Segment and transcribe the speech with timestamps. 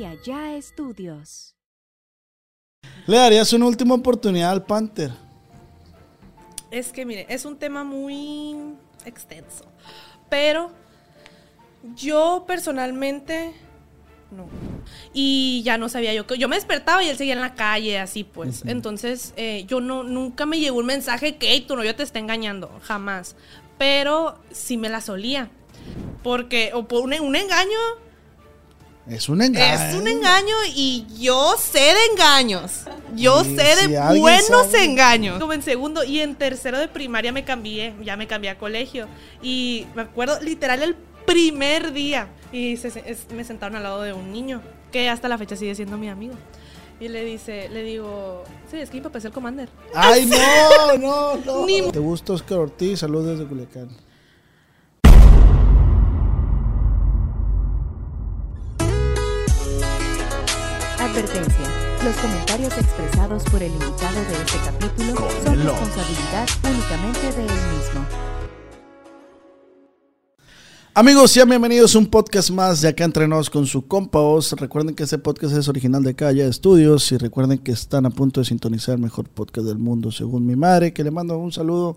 [0.00, 1.54] y allá estudios.
[3.06, 5.10] ¿Le darías una última oportunidad al Panther?
[6.70, 8.56] Es que, mire, es un tema muy
[9.04, 9.66] extenso.
[10.30, 10.70] Pero
[11.94, 13.52] yo personalmente
[14.30, 14.48] no.
[15.12, 16.24] Y ya no sabía yo.
[16.34, 18.62] Yo me despertaba y él seguía en la calle, así pues.
[18.64, 22.70] Entonces, eh, yo no, nunca me llegó un mensaje que tu novio te está engañando.
[22.84, 23.36] Jamás.
[23.76, 25.50] Pero sí me la solía.
[26.22, 27.78] Porque, o por un, un engaño.
[29.08, 29.88] Es un engaño.
[29.88, 32.82] Es un engaño y yo sé de engaños.
[33.16, 34.84] Yo sé de si alguien buenos sabe.
[34.84, 35.38] engaños.
[35.40, 39.08] Como en segundo y en tercero de primaria me cambié, ya me cambié a colegio.
[39.42, 40.94] Y me acuerdo literal el
[41.26, 42.28] primer día.
[42.52, 44.60] Y se- es- me sentaron al lado de un niño
[44.92, 46.34] que hasta la fecha sigue siendo mi amigo.
[47.00, 49.68] Y le dice, le digo, sí, es que mi papá es el commander.
[49.94, 50.26] ¡Ay,
[50.96, 51.66] no, no, no!
[51.66, 53.00] Ni- ¿Te gusta Oscar Ortiz?
[53.00, 53.88] Saludos desde Culiacán.
[61.00, 61.64] Advertencia.
[62.04, 68.04] Los comentarios expresados por el invitado de este capítulo son responsabilidad únicamente de él mismo.
[70.92, 74.52] Amigos, sean bienvenidos a un podcast más de Acá Entre Nos con su compa Oz.
[74.54, 78.40] Recuerden que este podcast es original de Calla Estudios y recuerden que están a punto
[78.40, 81.96] de sintonizar el mejor podcast del mundo, según mi madre, que le mando un saludo.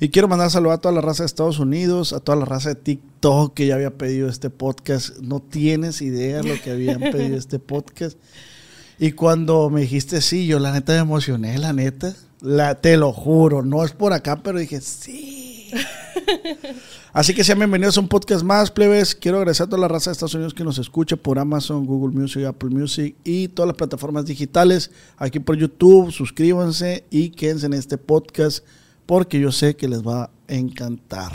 [0.00, 2.68] Y quiero mandar saludo a toda la raza de Estados Unidos, a toda la raza
[2.68, 5.16] de TikTok que ya había pedido este podcast.
[5.20, 8.18] No tienes idea lo que habían pedido este podcast.
[8.98, 12.14] Y cuando me dijiste sí, yo la neta me emocioné, la neta.
[12.42, 15.45] La, te lo juro, no es por acá, pero dije sí.
[17.12, 19.14] Así que sean bienvenidos a un podcast más, plebes.
[19.14, 22.18] Quiero agradecer a toda la raza de Estados Unidos que nos escucha por Amazon, Google
[22.18, 24.90] Music, Apple Music y todas las plataformas digitales.
[25.16, 28.64] Aquí por YouTube, suscríbanse y quédense en este podcast
[29.06, 31.32] porque yo sé que les va a encantar.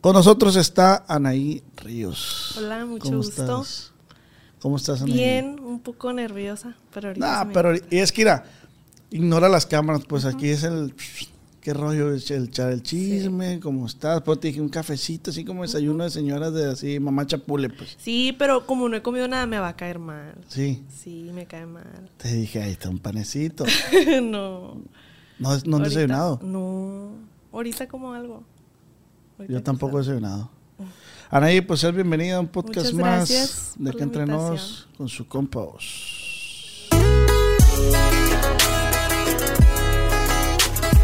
[0.00, 2.54] Con nosotros está Anaí Ríos.
[2.58, 3.42] Hola, mucho ¿Cómo gusto.
[3.42, 3.92] Estás?
[4.60, 5.14] ¿Cómo estás, Anaí?
[5.14, 8.44] Bien, un poco nerviosa, pero ahorita Nah, pero y es que mira,
[9.10, 10.94] ignora las cámaras, pues aquí es el
[11.60, 15.62] qué rollo el echar el chisme, cómo estás, pues te dije un cafecito, así como
[15.62, 17.96] desayuno de señoras de así, mamá chapule, pues.
[17.98, 20.34] Sí, pero como no he comido nada me va a caer mal.
[20.48, 22.10] Sí, Sí, me cae mal.
[22.16, 23.64] te dije, ahí está un panecito.
[24.22, 24.80] no.
[25.38, 26.40] No, no han Ahorita- desayunado.
[26.42, 27.12] No.
[27.52, 28.42] Ahorita como algo.
[29.38, 30.50] Ahorita Yo tampoco he desayunado.
[31.30, 34.94] Anaí, pues ser bienvenida a un podcast más gracias de que la entre nos invitación.
[34.96, 36.88] con su compa Os.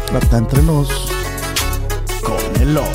[0.09, 0.87] Plata entre nos
[2.23, 2.87] con el Os.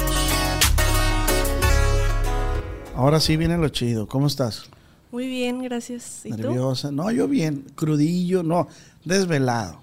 [2.95, 4.07] Ahora sí viene lo chido.
[4.07, 4.65] ¿Cómo estás?
[5.11, 6.25] Muy bien, gracias.
[6.25, 6.37] ¿Y tú?
[6.37, 6.91] Nerviosa.
[6.93, 7.67] No, yo bien.
[7.75, 8.69] Crudillo, no.
[9.05, 9.81] Desvelado.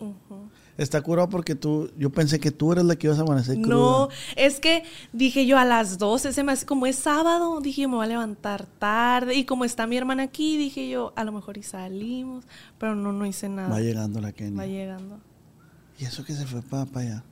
[0.78, 3.76] Está curado porque tú, yo pensé que tú eras la que ibas a amanecer cruda.
[3.76, 7.82] No, es que dije yo a las 12, se me hace como es sábado, dije
[7.82, 11.24] yo me voy a levantar tarde y como está mi hermana aquí, dije yo a
[11.24, 12.46] lo mejor y salimos,
[12.78, 13.70] pero no, no hice nada.
[13.70, 14.56] Va llegando la Kenia.
[14.56, 15.20] Va llegando.
[16.00, 17.24] ¿Y eso que se fue para allá?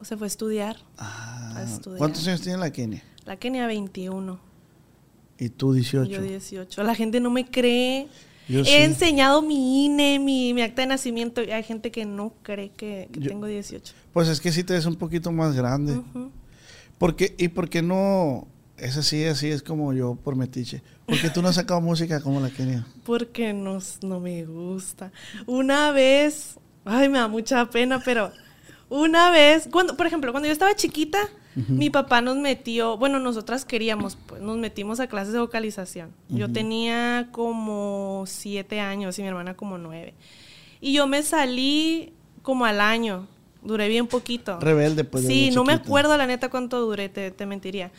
[0.00, 0.76] O se fue a estudiar.
[0.96, 1.98] Ah, A estudiar.
[1.98, 3.02] ¿Cuántos años tiene la Kenia?
[3.24, 4.38] La Kenia 21,
[5.38, 6.10] Y tú 18.
[6.10, 6.82] yo 18.
[6.82, 8.08] La gente no me cree.
[8.48, 8.72] Yo He sí.
[8.76, 13.20] enseñado mi INE, mi, mi acta de nacimiento hay gente que no cree que, que
[13.20, 13.92] Yo- tengo 18.
[14.12, 15.96] Pues es que sí te ves un poquito más grande.
[15.98, 16.30] Ujú.
[16.96, 18.46] porque, ¿Y por qué no?
[18.78, 20.82] Es así, así es como yo por metiche.
[21.06, 22.86] Porque tú no has sacado música como la Kenia.
[23.04, 25.10] Porque no, no me gusta.
[25.46, 26.54] Una vez,
[26.88, 28.32] ay, me da mucha pena, pero
[28.88, 31.18] una vez, cuando, por ejemplo, cuando yo estaba chiquita,
[31.66, 36.12] mi papá nos metió, bueno, nosotras queríamos, pues nos metimos a clases de vocalización.
[36.28, 40.14] Yo tenía como siete años y mi hermana como nueve.
[40.80, 42.12] Y yo me salí
[42.42, 43.26] como al año,
[43.62, 44.60] duré bien poquito.
[44.60, 45.26] Rebelde, pues.
[45.26, 47.90] Sí, no me acuerdo la neta cuánto duré, te, te mentiría.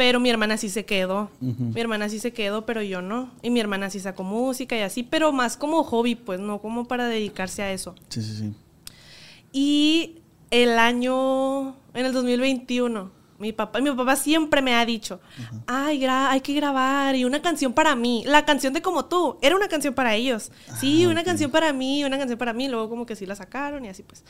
[0.00, 1.30] Pero mi hermana sí se quedó.
[1.40, 3.30] Mi hermana sí se quedó, pero yo no.
[3.42, 6.86] Y mi hermana sí sacó música y así, pero más como hobby, pues no como
[6.86, 7.94] para dedicarse a eso.
[8.08, 8.54] Sí, sí, sí.
[9.52, 13.10] Y el año, en el 2021,
[13.40, 15.18] mi papá, mi papá siempre me ha dicho,
[15.66, 18.22] ay, gra- hay que grabar y una canción para mí.
[18.26, 20.52] La canción de Como tú, era una canción para ellos.
[20.78, 22.68] Sí, una canción para mí, una canción para mí.
[22.68, 24.24] Luego como que sí la sacaron y así pues.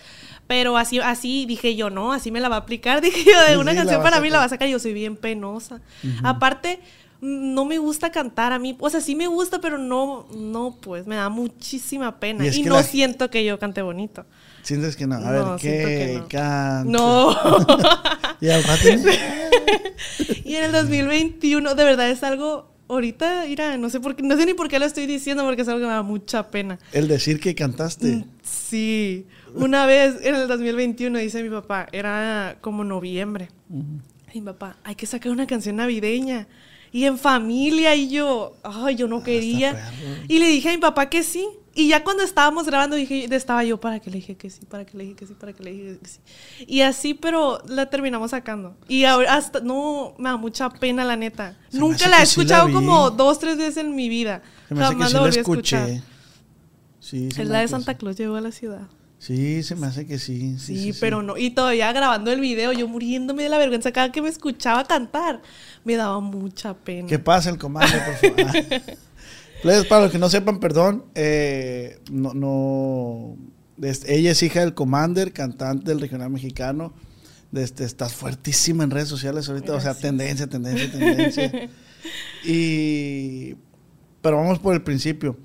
[0.46, 3.00] Pero así, así dije yo, no, así me la va a aplicar.
[3.02, 4.68] Dije yo, de una canción para mí la va a sacar.
[4.68, 5.80] Yo soy bien penosa.
[6.22, 6.80] Aparte,
[7.20, 8.76] no me gusta cantar a mí.
[8.80, 12.46] O sea, sí me gusta, pero no, no, pues me da muchísima pena.
[12.46, 14.24] Y no la- siento que yo cante bonito.
[14.62, 15.16] Sientes que no.
[15.16, 15.68] A No, ver, ¿qué?
[15.70, 16.28] que no.
[16.28, 16.84] Canta.
[16.84, 17.30] No.
[18.40, 18.88] Y al rato.
[20.44, 22.68] y en el 2021, de verdad es algo.
[22.88, 25.62] Ahorita, mira, no sé por qué, no sé ni por qué lo estoy diciendo, porque
[25.62, 26.76] es algo que me da mucha pena.
[26.92, 28.06] el decir que cantaste.
[28.08, 29.26] Mm, Sí.
[29.54, 33.48] Una vez en el 2021 dice mi papá, era como noviembre.
[34.32, 36.46] Y mi papá, hay que sacar una canción navideña.
[36.92, 39.92] y en familia y yo, ay, yo no Ah, quería.
[40.26, 41.46] Y le dije a mi papá que sí.
[41.72, 44.84] Y ya cuando estábamos grabando dije, estaba yo para que le dije que sí, para
[44.84, 46.18] que le dije que sí, para que le dije que sí.
[46.66, 48.76] Y así, pero la terminamos sacando.
[48.88, 51.56] Y ahora hasta, no, me da mucha pena la neta.
[51.68, 54.42] Se Nunca la he que sí la escuchado como dos, tres veces en mi vida.
[54.68, 56.02] Se me hace que Jamás sí la escuché.
[56.98, 57.94] Sí, Es la de que Santa.
[57.94, 58.88] Claus llegó a la ciudad.
[59.18, 60.58] Sí, se me hace que sí.
[60.58, 61.36] Sí, Sí, sí, pero no.
[61.36, 65.42] Y todavía grabando el video, yo muriéndome de la vergüenza cada que me escuchaba cantar.
[65.84, 67.06] Me daba mucha pena.
[67.06, 68.82] ¿Qué pasa el comando, por favor?
[69.62, 73.36] Plebes, para los que no sepan, perdón, eh, no, no,
[74.06, 76.94] ella es hija del Commander, cantante del regional mexicano.
[77.52, 81.70] Este, estás fuertísima en redes sociales ahorita, o sea, tendencia, tendencia, tendencia.
[82.44, 83.56] y,
[84.22, 85.36] pero vamos por el principio.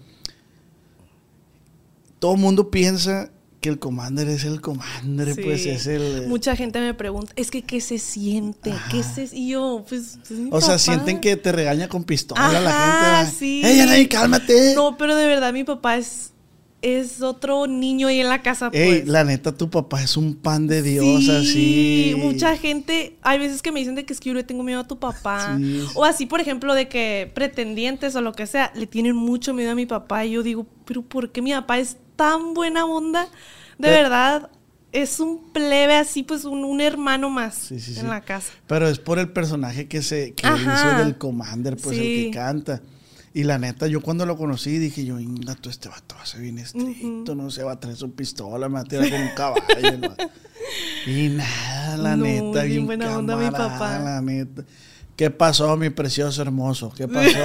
[2.19, 3.31] Todo el mundo piensa
[3.65, 5.41] que el Commander es el Commander, Sí.
[5.43, 6.27] pues es el...
[6.27, 8.71] Mucha gente me pregunta, es que ¿qué se siente?
[8.91, 9.03] ¿Qué Ajá.
[9.15, 9.27] se...?
[9.33, 13.25] Y yo, pues, es mi o sea, sienten que te regaña con pistola la Ajá,
[13.25, 13.37] gente.
[13.39, 13.61] sí.
[13.65, 14.75] ¡Ey, Anaí, cálmate!
[14.75, 16.31] No, pero de verdad mi papá es,
[16.83, 19.07] es otro niño ahí en la casa, Ey, pues.
[19.07, 22.15] la neta, tu papá es un pan de Dios, sí, así.
[22.15, 24.81] mucha gente, hay veces que me dicen de que es que yo le tengo miedo
[24.81, 25.57] a tu papá.
[25.57, 25.81] Sí.
[25.95, 29.71] O así, por ejemplo, de que pretendientes o lo que sea, le tienen mucho miedo
[29.71, 30.23] a mi papá.
[30.23, 33.27] Y yo digo, pero ¿por qué mi papá es tan buena onda?
[33.77, 33.91] De Eh.
[33.91, 34.49] verdad,
[34.91, 38.07] es un plebe así, pues un, un hermano más Sí, sí, en sí.
[38.07, 38.51] la casa.
[38.67, 42.81] Pero es por el personaje que se que hizo del Commander, pues el que canta.
[43.33, 46.25] Y la neta, yo cuando lo conocí dije yo, inga, tú este vato va a
[46.25, 49.21] ser bien estricto, no se va a traer su pistola, me va a tirar con
[49.21, 49.61] un caballo.
[49.77, 50.29] el vato".
[51.05, 53.99] y nada, la No, neta, bien buena onda mi camarada, papá.
[53.99, 54.63] La neta.
[55.17, 56.93] ¿Qué pasó, mi precioso hermoso?
[56.95, 57.39] ¿Qué pasó?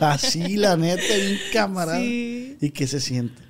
[0.00, 2.00] Así, la neta, bien camarada.
[2.02, 3.40] ¿Y qué se siente?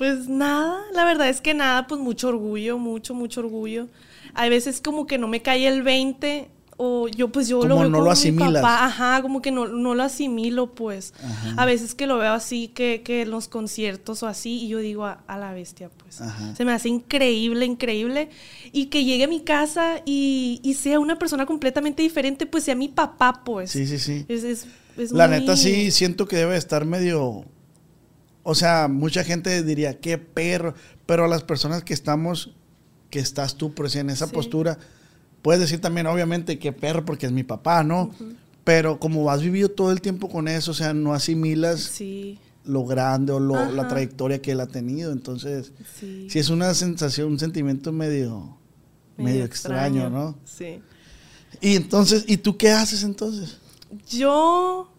[0.00, 3.88] Pues nada, la verdad es que nada, pues mucho orgullo, mucho, mucho orgullo.
[4.32, 6.48] Hay veces como que no me cae el 20
[6.78, 9.50] o yo pues yo lo Como veo no lo con mi papá, ajá, como que
[9.50, 11.12] no, no lo asimilo pues.
[11.58, 14.78] A veces que lo veo así, que, que en los conciertos o así, y yo
[14.78, 16.22] digo a, a la bestia pues.
[16.22, 16.56] Ajá.
[16.56, 18.30] Se me hace increíble, increíble.
[18.72, 22.74] Y que llegue a mi casa y, y sea una persona completamente diferente, pues sea
[22.74, 23.70] mi papá pues.
[23.70, 24.24] Sí, sí, sí.
[24.28, 27.44] Es, es, es La muy- neta sí siento que debe estar medio...
[28.42, 30.74] O sea, mucha gente diría, qué perro.
[31.06, 32.50] Pero a las personas que estamos,
[33.10, 34.32] que estás tú, por decir, en esa Sí.
[34.32, 34.78] postura,
[35.42, 38.10] puedes decir también, obviamente, qué perro, porque es mi papá, ¿no?
[38.64, 42.84] Pero como has vivido todo el tiempo con eso, o sea, no asimilas Sí, lo
[42.84, 45.12] grande o lo- la trayectoria que él ha tenido.
[45.12, 46.28] Entonces, sí.
[46.30, 48.56] sí es una sensación, un sentimiento medio,
[49.16, 50.36] medio, extraño, ¿no?
[50.44, 50.80] Sí.
[51.60, 53.58] Y entonces, ¿y tú qué haces entonces?
[54.08, 54.92] Yo,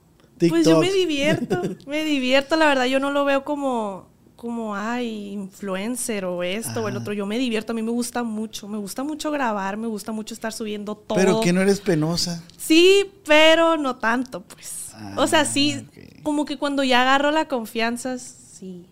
[0.49, 5.31] pues yo me divierto, me divierto, la verdad, yo no lo veo como, como, ay,
[5.31, 8.77] influencer o esto o el otro, yo me divierto, a mí me gusta mucho, me
[8.77, 11.17] gusta mucho grabar, me gusta mucho estar subiendo todo.
[11.17, 12.43] Pero que no eres penosa.
[12.57, 14.93] Sí, pero no tanto, pues.
[15.15, 16.23] o sea, sí, Ah, ok.
[16.23, 18.85] como que cuando ya agarro la confianza, sí.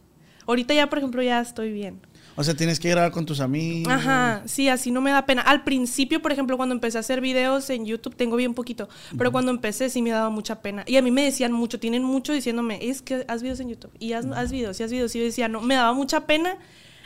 [0.48, 2.00] Ahorita ya, por ejemplo, ya estoy bien.
[2.40, 3.92] O sea, tienes que grabar con tus amigos.
[3.92, 5.42] Ajá, sí, así no me da pena.
[5.42, 8.88] Al principio, por ejemplo, cuando empecé a hacer videos en YouTube, tengo bien poquito,
[9.18, 10.86] pero cuando empecé sí me daba mucha pena.
[10.88, 13.92] Y a mí me decían mucho, tienen mucho diciéndome, es que haz videos en YouTube,
[14.00, 15.14] y haz, haz videos, y haz videos.
[15.16, 16.56] Y yo decía, no, me daba mucha pena.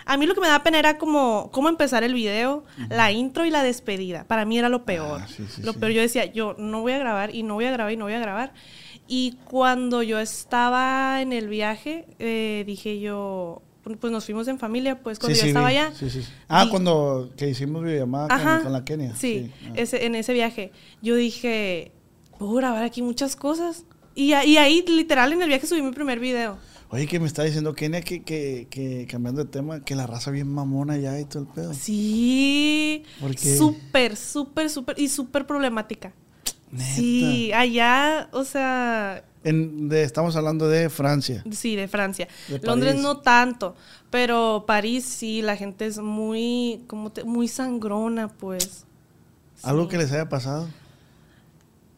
[0.06, 3.44] A mí lo que me daba pena era como cómo empezar el video, la intro
[3.44, 4.26] y la despedida.
[4.26, 5.22] Para mí era lo peor.
[5.24, 5.80] Ah, sí, sí, lo sí.
[5.80, 8.06] peor, yo decía, yo no voy a grabar y no voy a grabar y no
[8.06, 8.54] voy a grabar.
[9.08, 15.00] Y cuando yo estaba en el viaje, eh, dije yo, pues nos fuimos en familia,
[15.02, 15.76] pues cuando Sí, yo sí, estaba vi.
[15.78, 15.92] allá.
[15.94, 16.30] Sí, sí, sí.
[16.48, 18.62] Ah, cuando que hicimos videollamada con, Ajá.
[18.64, 19.16] con la Kenia.
[19.16, 19.72] Sí, Ah.
[19.76, 20.72] ese, en ese viaje.
[21.02, 21.92] Yo dije,
[22.40, 23.86] puedo grabar aquí muchas cosas.
[24.16, 26.58] Y, y ahí, literal, en el viaje subí mi primer video.
[26.90, 30.30] Oye, que me está diciendo Kenia que, que, que cambiando de tema, que la raza
[30.30, 31.74] bien mamona ya y todo el pedo.
[31.74, 33.04] Sí.
[33.20, 33.58] ¿Por qué?
[33.58, 35.00] Súper, súper, súper.
[35.00, 36.14] Y súper problemática.
[36.74, 36.96] Neta.
[36.96, 41.44] Sí, allá, o sea, En- de- estamos hablando de Francia.
[41.52, 42.28] sí, de Francia.
[42.48, 43.76] De Londres no tanto,
[44.10, 48.86] pero París sí, la gente es muy, como te- muy sangrona, pues.
[49.64, 49.90] ¿Algo Sí.
[49.90, 50.68] que les haya pasado?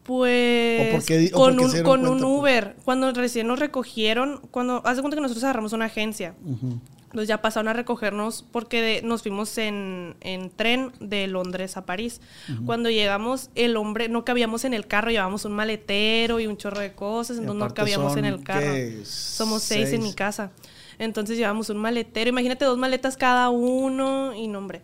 [0.04, 2.24] Pues ¿O por qué di- o con, un, con un pues?
[2.30, 6.78] Uber, cuando recién nos recogieron, cuando haz de cuenta que nosotros agarramos una agencia, Ujú.
[7.16, 11.86] Entonces ya pasaron a recogernos porque de- nos fuimos en, en tren de Londres a
[11.86, 12.20] París.
[12.66, 16.80] Cuando llegamos, el hombre, no cabíamos en el carro, llevábamos un maletero y un chorro
[16.80, 18.66] de cosas, entonces no cabíamos en el carro.
[18.74, 19.00] ¿qué?
[19.06, 20.02] Somos seis, en Seis.
[20.02, 20.50] mi casa.
[20.98, 24.82] Entonces llevamos un maletero, imagínate dos maletas cada uno y no, hombre.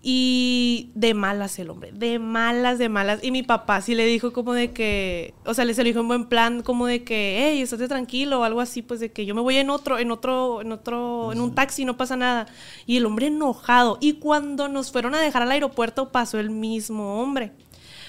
[0.00, 3.18] Y de malas el hombre, de malas, de malas.
[3.22, 6.00] Y mi papá sí le dijo como de que, o sea, le se lo dijo
[6.00, 9.26] en buen plan, como de que, hey, estate tranquilo o algo así, pues de que
[9.26, 12.46] yo me voy en otro, en otro, en otro, en un taxi, no pasa nada.
[12.86, 13.98] Y el hombre enojado.
[14.00, 17.52] Y cuando nos fueron a dejar al aeropuerto pasó el mismo hombre.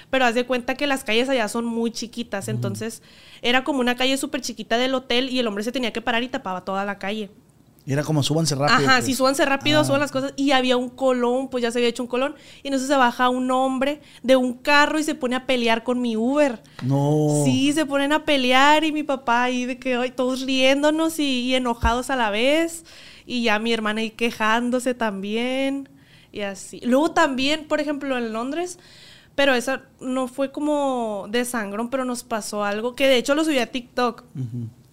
[0.09, 3.01] pero haz de cuenta que las calles allá son muy chiquitas, entonces
[3.41, 6.23] era como una calle súper chiquita del hotel y el hombre se tenía que parar
[6.23, 7.29] y tapaba toda la calle.
[7.91, 8.87] Era como súbanse rápido.
[8.87, 9.05] Ajá, pues.
[9.05, 9.83] sí, súbanse rápido, Ah.
[9.83, 10.33] suban las cosas.
[10.35, 12.35] Y había un colón, pues ya se había hecho un colón.
[12.63, 15.99] Y entonces se baja un hombre de un carro y se pone a pelear con
[16.01, 16.61] mi Uber.
[16.83, 17.41] No.
[17.45, 21.41] Sí, se ponen a pelear y mi papá ahí de que ay, todos riéndonos y,
[21.41, 22.85] y enojados a la vez.
[23.25, 25.89] Y ya mi hermana ahí quejándose también.
[26.31, 26.79] Y así.
[26.83, 28.77] Luego también, por ejemplo, en Londres,
[29.33, 33.43] pero esa no fue como de sangrón, pero nos pasó algo que de hecho lo
[33.43, 34.23] subí a TikTok.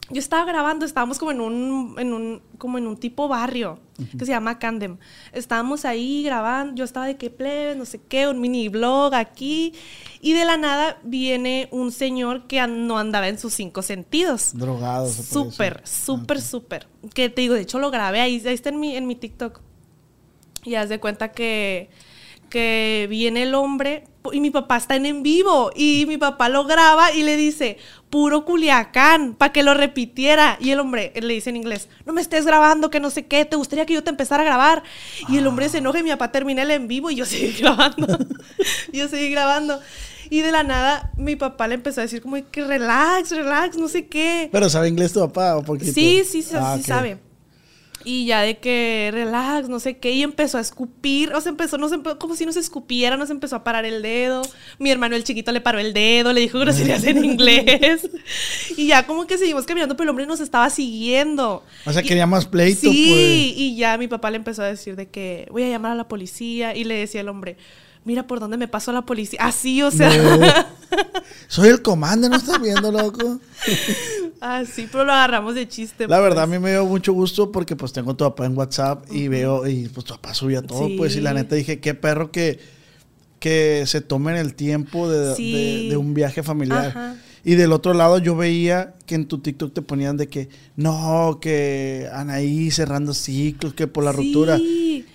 [0.09, 3.81] Yo estaba grabando, estábamos como en un, en un, como en un tipo barrio
[4.19, 4.99] que se llama Candem.
[5.33, 9.73] Estábamos ahí grabando, yo estaba de qué plebes, no sé qué, un mini blog aquí.
[10.21, 14.53] Y de la nada viene un señor que no andaba en sus cinco sentidos.
[14.55, 15.09] Drogado.
[15.09, 16.05] Súper, decir.
[16.05, 16.87] súper, súper.
[17.13, 19.61] Que te digo, de hecho lo grabé ahí, ahí está en mi, en mi TikTok.
[20.65, 21.91] Y haz de cuenta que,
[22.57, 26.65] que viene el hombre y mi papá está en en vivo y mi papá lo
[26.65, 27.77] graba y le dice,
[28.09, 30.57] puro Culiacán, para que lo repitiera.
[30.59, 33.45] Y el hombre le dice en inglés, no me estés grabando, que no sé qué,
[33.45, 34.83] te gustaría que yo te empezara a grabar.
[35.29, 37.53] Y el hombre se enoja y mi papá termina el en vivo y yo seguí
[37.61, 38.19] grabando.
[38.91, 39.79] yo seguí grabando.
[40.31, 43.87] Y de la nada mi papá le empezó a decir como que relax, relax, no
[43.87, 44.49] sé qué.
[44.51, 45.93] Pero ¿sabe inglés tu papá o poquito?
[45.93, 47.19] Sí, sí, sí, Ah, sí sabe.
[48.09, 51.77] Y ya de que relax, no sé qué, y empezó a escupir, o sea, empezó,
[51.77, 54.43] nos empe- como si nos escupiera, nos empezó a parar el dedo.
[54.79, 58.09] Mi hermano el chiquito le paró el dedo, le dijo groserías en inglés.
[58.77, 61.65] Y ya como que seguimos caminando, pero el hombre nos estaba siguiendo.
[61.85, 63.59] O sea, Y- quería más pleito, Sí, pues.
[63.61, 66.07] y ya mi papá le empezó a decir de que voy a llamar a la
[66.07, 67.57] policía, y le decía el hombre,
[68.05, 69.41] mira por dónde me pasó la policía.
[69.43, 70.47] Así, o sea, No.
[71.49, 73.41] Soy el comando, ¿no estás viendo, loco?
[74.41, 76.07] así, pero lo agarramos de chiste.
[76.09, 76.59] La verdad, a pues.
[76.59, 79.67] mí me dio mucho gusto porque pues tengo a tu papá en WhatsApp y veo,
[79.67, 80.95] y pues tu papá subía todo, Sí.
[80.97, 82.59] pues, y la neta dije, qué perro que,
[83.39, 85.53] que se tomen el tiempo de, Sí.
[85.53, 86.87] de- de un viaje familiar.
[86.87, 87.17] Ajá.
[87.45, 91.39] Y del otro lado yo veía que en tu TikTok te ponían de que, no,
[91.41, 94.17] que Anaí cerrando ciclos, que por la Sí.
[94.17, 94.59] ruptura.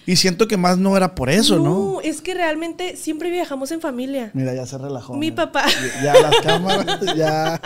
[0.05, 2.01] Y siento que más no era por eso, ¿no?
[2.01, 4.31] es que realmente siempre viajamos en familia.
[4.34, 5.13] Mira, ya se relajó.
[5.13, 5.51] Mi mira.
[5.51, 5.65] papá.
[6.03, 7.62] Ya las cámaras, ya.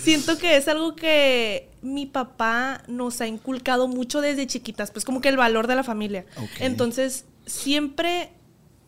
[0.00, 5.20] Siento que es algo que mi papá nos ha inculcado mucho desde chiquitas, pues como
[5.20, 6.26] que el valor de la familia.
[6.58, 8.30] Entonces, siempre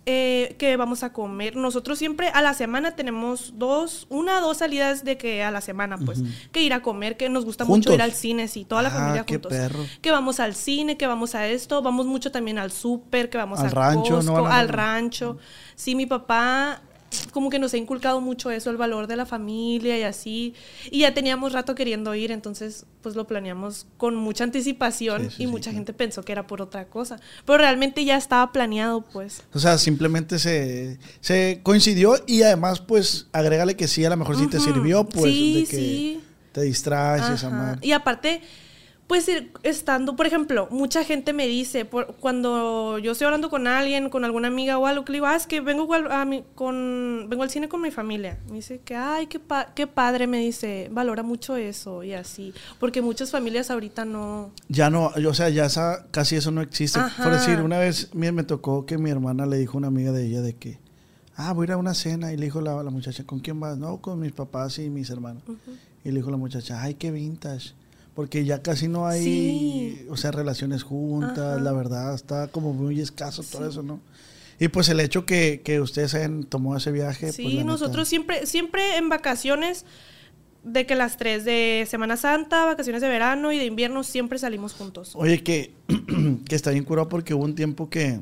[0.04, 4.56] eh, que vamos a comer, nosotros siempre a la semana tenemos dos, una o dos
[4.56, 7.94] salidas de que a la semana, pues, que ir a comer, que nos gusta mucho
[7.94, 9.52] ir al cine, sí, toda la Ah, familia qué juntos.
[9.52, 9.84] perro.
[10.00, 13.60] Que vamos al cine, que vamos a esto, vamos mucho también al súper, que vamos
[13.60, 15.38] Al al rancho, ¿no Costco, van a- al rancho.
[15.76, 16.82] Sí, mi papá
[17.32, 20.54] como que nos ha inculcado mucho eso, el valor de la familia y así.
[20.90, 25.42] Y ya teníamos rato queriendo ir, entonces pues lo planeamos con mucha anticipación Sí, sí,
[25.42, 27.18] y sí, mucha gente pensó que era por otra cosa.
[27.44, 29.42] Pero realmente ya estaba planeado, pues.
[29.52, 34.36] O sea, simplemente se, se coincidió y además, pues, agrégale que sí, a lo mejor
[34.38, 36.20] sí te sirvió, pues, Sí, de que sí.
[36.52, 37.50] te distraes Ajá.
[37.50, 37.78] madre.
[37.82, 38.40] Y aparte,
[39.08, 43.66] pues ir estando, por ejemplo, mucha gente me dice, por- cuando yo estoy hablando con
[43.66, 46.24] alguien, con alguna amiga o algo, que le digo, ah, es que vengo al, a
[46.24, 48.38] mi- con, vengo al cine con mi familia.
[48.48, 52.54] Me dice que, ay, qué, pa- qué padre, me dice, valora mucho eso y así.
[52.80, 54.50] Porque muchas familias ahorita no...
[54.68, 56.98] Ya no, o sea, ya esa, casi eso no existe.
[56.98, 57.22] Ajá.
[57.22, 60.12] Por decir, una vez mira, me tocó que mi hermana le dijo a una amiga
[60.12, 60.78] de ella de que,
[61.36, 62.32] ah, voy a ir a una cena.
[62.32, 63.76] Y le dijo la, la muchacha, ¿con quién vas?
[63.76, 65.42] No, con mis papás y mis hermanos.
[66.02, 67.74] Y le dijo la muchacha, ay, qué vintage.
[68.14, 70.06] Porque ya casi no hay, Sí.
[70.10, 71.60] o sea, relaciones juntas, Ajá.
[71.60, 74.00] la verdad, está como muy escaso todo eso, ¿no?
[74.60, 77.32] Y pues el hecho que, que ustedes hayan tomado ese viaje.
[77.32, 79.86] Sí, pues, neta- nosotros siempre, siempre en vacaciones,
[80.62, 84.74] de que las tres de Semana Santa, vacaciones de verano y de invierno, siempre salimos
[84.74, 85.12] juntos.
[85.16, 85.74] Oye, que,
[86.48, 88.20] que está bien curado porque hubo un tiempo que,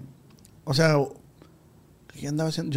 [0.64, 0.97] o sea,
[2.14, 2.29] yo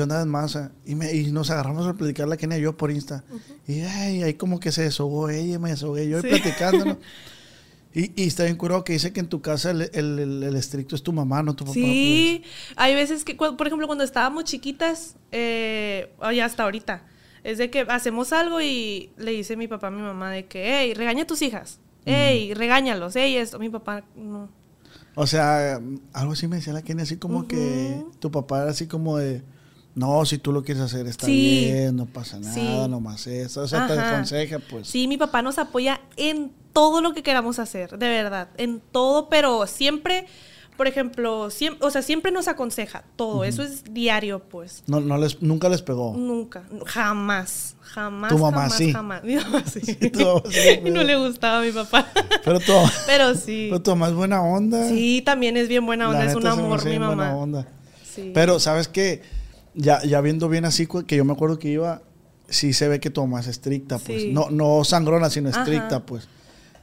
[0.04, 2.92] andaba en masa y, me, y nos agarramos a platicar la Kenia y yo por
[2.92, 3.24] Insta.
[3.68, 6.28] Y ay, ahí como que se desahogó ella, me desahogué yo y Sí.
[6.28, 6.98] platicando, ¿no?
[7.96, 10.56] Y, y está bien curado que dice que en tu casa el, el- el- el
[10.56, 11.74] estricto es tu mamá, no tu papá.
[11.76, 12.42] Sí,
[12.76, 17.04] hay veces que, por ejemplo, cuando estábamos chiquitas, eh, ya hasta ahorita,
[17.44, 20.64] es de que hacemos algo y le dice mi papá a mi mamá de que,
[20.66, 23.60] hey, regaña a tus hijas, hey, regáñalos, hey, esto.
[23.60, 24.50] Mi papá, no.
[25.16, 25.80] O sea,
[26.14, 29.44] algo así me decía la Kenia, así como que tu papá era así como de,
[29.96, 31.34] no, si tú lo quieres hacer está Sí.
[31.70, 32.88] bien, no pasa nada, Sí.
[32.90, 33.62] nomás eso.
[33.62, 34.88] O sea, te aconseja, pues.
[34.88, 39.30] Sí, mi papá nos apoya en todo lo que queramos hacer, de verdad, en todo,
[39.30, 40.26] pero siempre,
[40.78, 44.84] por ejemplo, siempre, o sea, siempre nos aconseja todo, eso es diario, pues.
[44.88, 46.16] No, no les, nunca les pegó.
[46.18, 48.30] Nunca, jamás, jamás.
[48.32, 48.92] Tu mamá jamás, sí.
[48.92, 49.24] Jamás.
[49.24, 49.82] Mi mamá sí.
[50.10, 52.08] Tu mamá sí, Y no le gustaba a mi papá.
[52.44, 52.74] Pero tu,
[53.06, 53.68] Pero sí.
[53.70, 54.88] pero tu mamá es buena onda.
[54.90, 57.36] Sí, también es bien buena La onda, es un amor mi buena mamá.
[57.36, 57.68] onda.
[58.04, 58.32] Sí.
[58.34, 59.22] Pero, ¿sabes qué?
[59.76, 62.02] ya, ya viendo bien así, que yo me acuerdo que iba,
[62.48, 64.26] sí se ve que tu mamá es estricta, pues.
[64.28, 65.60] No, no sangrona, sino Ajá.
[65.62, 66.28] estricta, pues.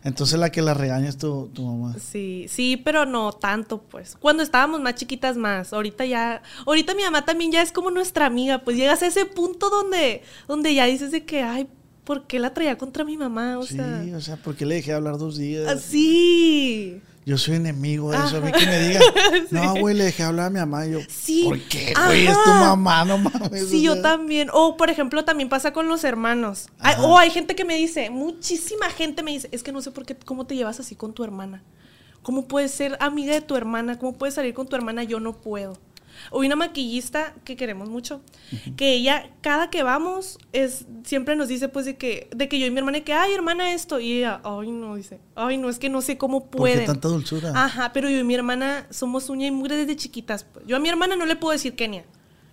[0.03, 1.95] Entonces la que la regaña es tu, tu mamá.
[1.99, 4.17] Sí, sí, pero no tanto, pues.
[4.19, 5.73] Cuando estábamos más chiquitas más.
[5.73, 9.27] Ahorita ya, ahorita mi mamá también ya es como nuestra amiga, pues llegas a ese
[9.27, 11.69] punto donde, donde ya dices de que, ay,
[12.05, 13.59] ¿por qué la traía contra mi mamá?
[13.59, 15.69] O sí, sea, o sea, ¿por qué le dejé hablar dos días?
[15.69, 17.01] así.
[17.27, 18.39] Yo soy enemigo de eso.
[18.39, 19.01] A mí que me diga,
[19.51, 20.87] no, güey, le dejé hablar a mi mamá.
[20.87, 21.45] Y yo, Sí.
[21.45, 22.27] ¿por qué, güey?
[22.27, 23.69] Es tu mamá, no mames.
[23.69, 24.03] Sí, yo sea.
[24.03, 24.49] también.
[24.53, 26.69] O, por ejemplo, también pasa con los hermanos.
[27.01, 30.07] O hay gente que me dice, muchísima gente me dice, es que no sé por
[30.07, 31.63] qué, cómo te llevas así con tu hermana.
[32.23, 33.99] ¿Cómo puedes ser amiga de tu hermana?
[33.99, 35.03] ¿Cómo puedes salir con tu hermana?
[35.05, 35.79] Yo no puedo.
[36.31, 38.21] O una maquillista que queremos mucho,
[38.77, 42.67] que ella, cada que vamos, es, siempre nos dice, pues, de que, de que yo
[42.67, 43.99] y mi hermana, que, ay, hermana, esto.
[43.99, 46.87] Y ella, ay, no, dice, ay, no, es que no sé cómo ¿Por qué pueden.
[46.87, 47.53] tanta dulzura?
[47.55, 50.45] Ajá, pero yo y mi hermana somos uña y mugre desde chiquitas.
[50.45, 50.65] pues.
[50.67, 52.05] Yo a mi hermana no le puedo decir Kenia.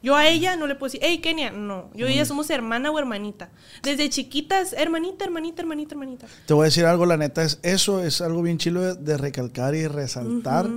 [0.03, 1.51] Yo a ella no le puedo decir, hey, Kenia.
[1.51, 3.49] No, yo y ella somos hermana o hermanita.
[3.81, 6.27] Desde chiquitas, hermanita, hermanita, hermanita, hermanita.
[6.45, 9.17] Te voy a decir algo, la neta, es eso es algo bien chilo de, de
[9.17, 10.67] recalcar y resaltar,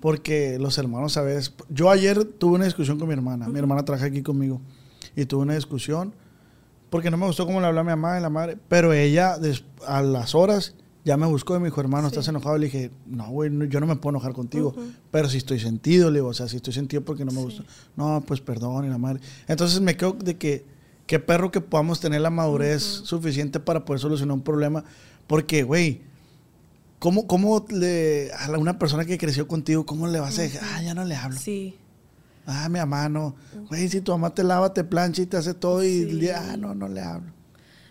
[0.00, 1.54] porque los hermanos a veces...
[1.68, 4.60] Yo ayer tuve una discusión con mi hermana, mi hermana trabaja aquí conmigo,
[5.16, 6.14] y tuve una discusión,
[6.90, 9.36] porque no me gustó cómo le habló a mi mamá y la madre, pero ella
[9.86, 10.74] a las horas
[11.04, 12.58] ya me buscó y me dijo, hermano, ¿estás enojado?
[12.58, 14.74] Le dije, no, güey, no, yo no me puedo enojar contigo,
[15.10, 17.64] pero si estoy sentido, le digo, o sea, si estoy sentido porque no me gustó.
[17.96, 19.20] No, pues perdón, y la madre.
[19.46, 20.66] Entonces me quedo de que,
[21.06, 24.84] qué perro que podamos tener la madurez suficiente para poder solucionar un problema,
[25.26, 26.02] porque, güey,
[26.98, 30.62] ¿cómo, cómo le, a una persona que creció contigo, cómo le vas a dejar?
[30.74, 31.38] Ah, ya no le hablo.
[31.38, 31.76] Sí.
[32.46, 33.34] Ah, mi mamá no.
[33.68, 36.12] Güey, si tu mamá te lava, te plancha y te hace todo y, Sí.
[36.12, 37.32] le- ah, no, no le hablo.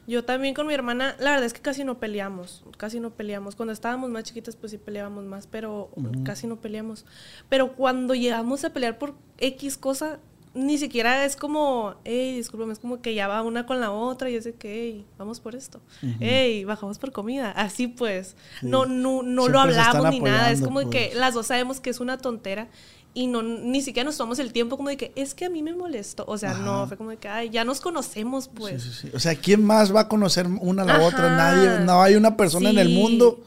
[0.07, 3.55] Yo también con mi hermana, la verdad es que casi no peleamos, casi no peleamos.
[3.57, 5.91] Cuando estábamos más chiquitas, pues sí peleábamos más, pero
[6.23, 7.05] casi no peleamos.
[7.49, 10.19] Pero cuando llegamos a pelear por X cosa,
[10.57, 14.29] ni siquiera es como, hey, discúlpame, es como que ya va una con la otra
[14.29, 15.79] y es de que, hey, vamos por esto.
[16.19, 17.51] Hey, bajamos por comida.
[17.51, 20.51] Así pues, no, no, no lo Siempre hablamos ni nada.
[20.51, 20.88] Es como pues.
[20.88, 22.69] que las dos sabemos que es una tontera
[23.13, 25.62] y no ni siquiera nos tomamos el tiempo como de que es que a mí
[25.62, 26.25] me molestó.
[26.27, 28.82] O sea, no, fue como de que, ay, ya nos conocemos, pues.
[28.82, 29.12] Sí, sí, sí.
[29.13, 31.03] O sea, ¿quién más va a conocer una a la Ajá.
[31.03, 31.36] otra?
[31.36, 31.86] Nadie.
[31.86, 33.43] No hay una persona en el mundo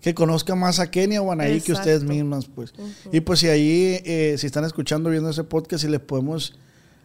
[0.00, 2.72] que conozca más a Kenia o a Anaí que ustedes mismas, pues.
[3.12, 6.54] Y pues si ahí, eh, si están escuchando, viendo ese podcast y les podemos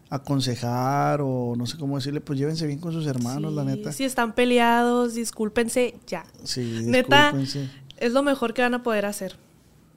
[0.09, 3.91] aconsejar o no sé cómo decirle, pues llévense bien con sus hermanos, la neta.
[3.91, 6.23] Si están peleados, discúlpense ya.
[6.43, 7.69] Sí, Neta, discúlpense.
[7.97, 9.35] es lo mejor que van a poder hacer.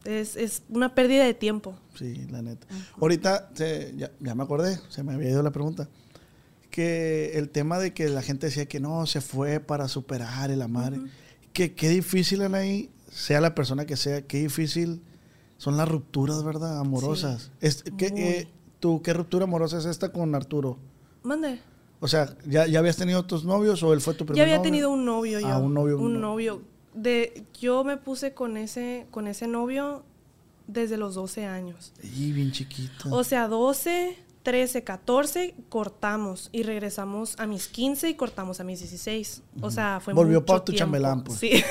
[0.04, 1.74] Es, es una pérdida de tiempo.
[1.98, 2.66] Sí, la neta.
[3.00, 5.88] Ahorita, se- ya, ya me acordé, se me había ido la pregunta.
[6.70, 10.66] Que el tema de que la gente decía que no, se fue para superar el
[10.68, 10.98] madre.
[11.56, 15.00] Que qué difícil, Anaí, sea la persona que sea, qué difícil
[15.56, 16.78] son las rupturas, ¿verdad?
[16.78, 17.50] Amorosas.
[17.62, 20.76] Es- ¿qué, eh, ¿tú, ¿Qué ruptura amorosa es esta con Arturo?
[21.22, 21.58] Mande.
[22.00, 24.58] O sea, ¿ya, ya habías tenido otros novios o él fue tu primer Ya había
[24.58, 24.70] novio?
[24.70, 25.48] tenido un novio yo.
[25.48, 26.60] Ah, un novio, un Un no- novio.
[26.92, 30.04] De, yo me puse con ese, con ese novio
[30.66, 31.94] desde los 12 años.
[32.02, 33.08] Y bien chiquito.
[33.14, 34.14] O sea, 12,
[34.46, 39.42] 13, 14, cortamos y regresamos a mis 15 y cortamos a mis 16.
[39.60, 40.78] O sea, fue Volvió mucho pa' tu tiempo.
[40.84, 41.40] chambelán, pues.
[41.40, 41.64] Sí.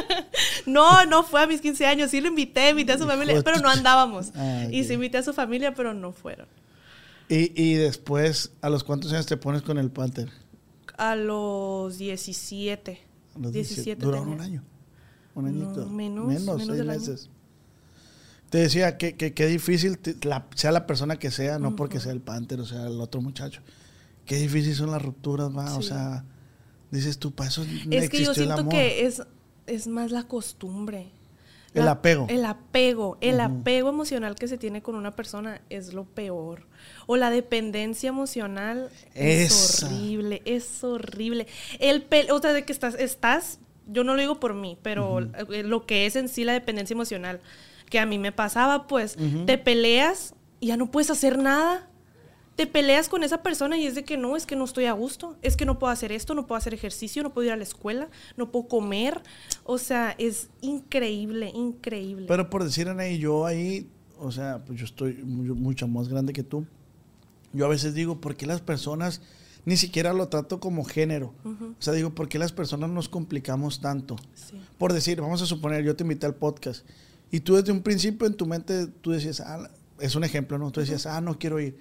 [0.66, 2.10] no, no fue a mis 15 años.
[2.10, 4.30] Sí lo invité, invité a su familia, pero no andábamos.
[4.34, 4.86] Ah, Y ok.
[4.86, 6.46] sí invité a su familia, pero no fueron.
[7.28, 10.30] y, y después, ¿a los cuántos años te pones con el Panther?
[10.96, 12.98] A los 17.
[13.34, 14.36] A los 17 Duraron tenía.
[14.38, 14.64] un año.
[15.34, 15.84] Un añito.
[15.84, 17.00] No, menos, Menos, menos seis del año.
[18.50, 22.00] Te decía que, que, que difícil, te- la- sea la persona que sea, no porque
[22.00, 23.60] sea el Panther o sea el otro muchacho.
[24.24, 25.76] Qué difícil son las rupturas, va.
[25.76, 26.24] O sea,
[26.90, 29.22] dices tú, para eso no Es que yo siento que es,
[29.66, 31.08] es más la costumbre.
[31.74, 32.26] El apego.
[32.30, 33.18] El apego.
[33.20, 36.62] El apego emocional que se tiene con una persona es lo peor.
[37.06, 40.40] O la dependencia emocional es horrible.
[40.46, 41.46] Es horrible.
[41.78, 45.20] El pe- o sea, de que estás, estás, yo no lo digo por mí, pero
[45.20, 47.40] eh, lo que es en sí la dependencia emocional,
[47.90, 51.88] que a mí me pasaba, pues, te peleas y ya no puedes hacer nada.
[52.56, 54.92] Te peleas con esa persona y es de que no, es que no estoy a
[54.92, 57.56] gusto, es que no puedo hacer esto, no puedo hacer ejercicio, no puedo ir a
[57.56, 59.20] la escuela, no puedo comer.
[59.64, 62.24] O sea, es increíble, increíble.
[62.26, 66.32] Pero por decir, Anaí, yo ahí, o sea, pues yo estoy mu- mucho más grande
[66.32, 66.64] que tú.
[67.52, 69.20] Yo a veces digo, ¿por qué las personas,
[69.66, 71.34] ni siquiera lo trato como género?
[71.44, 74.16] O sea, digo, ¿por qué las personas nos complicamos tanto?
[74.34, 74.58] Sí.
[74.78, 76.86] Por decir, vamos a suponer, yo te invité al podcast
[77.30, 80.70] y tú desde un principio en tu mente, tú decías, ah, es un ejemplo, ¿no?
[80.70, 81.76] Tú decías, ah, no quiero ir.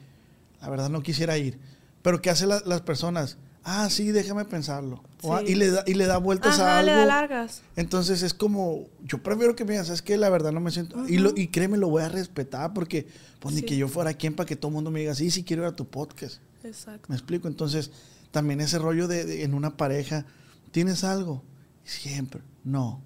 [0.61, 1.59] La verdad no quisiera ir.
[2.01, 3.37] Pero ¿qué hacen la- las personas?
[3.67, 5.03] ah, sí, déjame pensarlo.
[5.23, 6.91] O, ah, y, le da, y le da vueltas a algo.
[6.91, 7.63] le da largas.
[7.75, 11.03] Entonces es como, yo prefiero que me digas, es que la verdad no me siento.
[11.07, 13.07] y, lo, y créeme, lo voy a respetar porque,
[13.39, 15.43] pues ni que yo fuera quien para que todo el mundo me diga, sí, sí
[15.43, 16.41] quiero ir a tu podcast.
[16.63, 17.07] Exacto.
[17.09, 17.47] ¿Me explico?
[17.47, 17.89] Entonces,
[18.29, 20.27] también ese rollo de, de- en una pareja,
[20.69, 21.41] ¿tienes algo?
[21.83, 23.01] Siempre, no.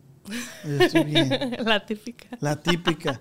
[0.64, 1.58] Yo estoy bien.
[1.66, 2.28] La típica.
[2.40, 3.20] La típica.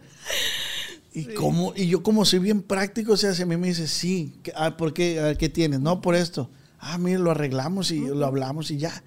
[1.15, 3.89] Y, como, y yo como soy bien práctico, o sea, si a mí me dice,
[3.89, 5.19] sí, ¿qué- ah, ¿por qué?
[5.19, 5.81] A ver, ¿qué tienes?
[5.81, 6.49] No, por esto.
[6.79, 9.03] Ah, mire, lo arreglamos y lo hablamos y ya.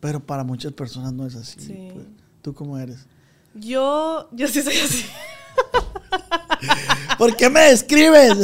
[0.00, 1.60] Pero para muchas personas no es así.
[1.60, 1.88] Sí.
[1.92, 2.06] pues.
[2.40, 3.00] ¿Tú cómo eres?
[3.54, 5.04] Yo, yo sí soy así.
[7.18, 8.38] ¿Por qué me describes?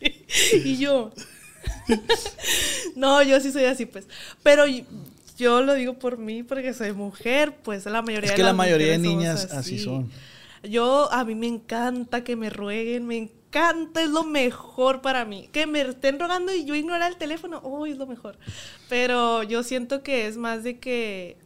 [0.64, 1.12] y yo.
[2.96, 4.06] no, yo sí soy así, pues.
[4.42, 4.64] Pero
[5.36, 8.48] yo lo digo por mí, porque soy mujer, pues la mayoría Es de que la
[8.48, 10.10] las mayoría de niñas somos así son.
[10.62, 15.48] Yo, a mí me encanta que me rueguen, me encanta, es lo mejor para mí.
[15.52, 18.38] Que me estén rogando y yo ignorar el teléfono, oh, es lo mejor.
[18.88, 21.36] Pero yo siento que es más de que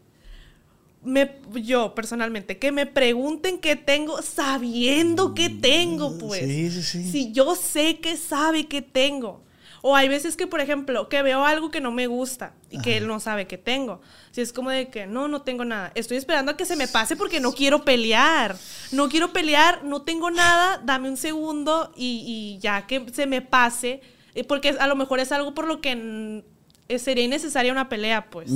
[1.02, 6.44] me, yo personalmente, que me pregunten qué tengo sabiendo qué tengo, pues.
[6.44, 7.10] Sí, sí, sí.
[7.10, 9.42] Si yo sé que sabe que tengo.
[9.82, 12.96] O hay veces que, por ejemplo, que veo algo que no me gusta y que
[12.96, 14.00] él no sabe que tengo.
[14.32, 15.92] Si es como de que no, no tengo nada.
[15.94, 18.56] Estoy esperando a que se me pase porque no quiero pelear.
[18.92, 23.40] No quiero pelear, no tengo nada, dame un segundo y, y ya que se me
[23.40, 24.00] pase.
[24.34, 26.42] eh, Porque a lo mejor es algo por lo que
[26.88, 28.50] eh, sería innecesaria una pelea, pues.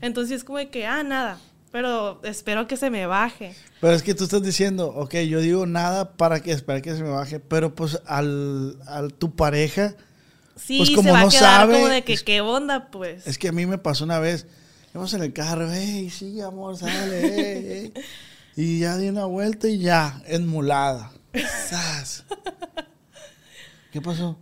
[0.00, 1.38] Entonces es como de que, ah, nada.
[1.72, 3.54] Pero espero que se me baje.
[3.80, 7.02] Pero es que tú estás diciendo, ok, yo digo nada para que esperar que se
[7.04, 9.94] me baje, pero pues al, al tu pareja,
[10.64, 13.26] Sí, Pues se va no a quedar sabe, como de que, es- ¿qué onda, pues?
[13.26, 14.46] es que a mí me pasó una vez,
[14.92, 18.02] íbamos en el carro, hey, sí, amor, sale, hey, hey".
[18.56, 21.12] Y ya di una vuelta y ya, enmulada.
[21.68, 22.24] ¡Sas!
[23.92, 24.38] ¿Qué pasó?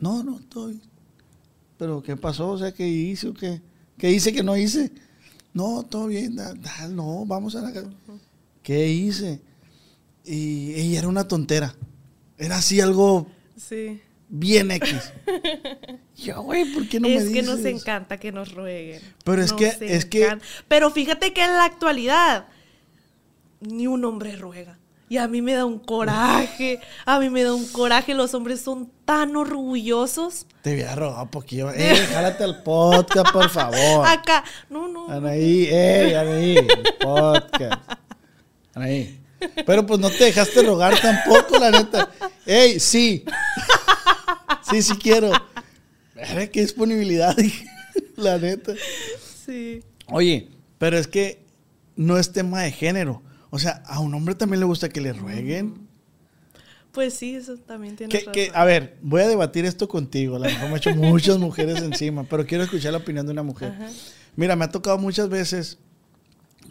[0.00, 0.80] No, no, estoy.
[1.78, 2.50] ¿Pero qué pasó?
[2.50, 3.60] O sea, ¿qué hice o qué?
[3.98, 4.90] ¿Qué hice que no hice?
[5.54, 7.88] No, todo bien, da- da- no, vamos a la casa.
[8.62, 9.40] ¿Qué hice?
[10.24, 11.74] Y, y era una tontera.
[12.38, 14.00] Era así algo Sí.
[14.34, 15.12] Bien X.
[16.16, 17.40] Yo, güey, ¿por qué no me es dices?
[17.40, 19.00] que nos encanta que nos rueguen.
[19.24, 20.38] Pero es Nos que- es que-.
[20.68, 22.46] Pero fíjate que en la actualidad
[23.60, 24.78] ni un hombre ruega.
[25.08, 26.80] Y a mí me da un coraje.
[27.04, 28.14] A mí me da un coraje.
[28.14, 30.46] Los hombres son tan orgullosos.
[30.62, 31.70] Te voy a rogar poquillo.
[31.70, 34.06] Eh, jálate al podcast, por favor.
[34.08, 34.42] Acá.
[34.70, 35.10] No, no.
[35.10, 36.68] Anaí, eh, Anaí, el
[36.98, 37.92] podcast.
[38.74, 39.20] Anaí.
[39.66, 42.10] Pero pues no te dejaste rogar tampoco, la neta.
[42.46, 43.22] Ey, sí.
[44.72, 45.30] Sí, sí quiero.
[46.14, 47.36] Verga, qué disponibilidad,
[48.16, 48.72] la neta.
[49.44, 49.82] Sí.
[50.08, 51.44] Oye, pero es que
[51.96, 53.22] no es tema de género.
[53.50, 55.88] O sea, a un hombre también le gusta que le rueguen.
[56.92, 60.36] Pues sí, eso también tiene Que, que, a ver, voy a debatir esto contigo.
[60.36, 63.32] A lo mejor me he hecho muchas mujeres encima, pero quiero escuchar la opinión de
[63.32, 63.72] una mujer.
[64.36, 65.78] Mira, me ha tocado muchas veces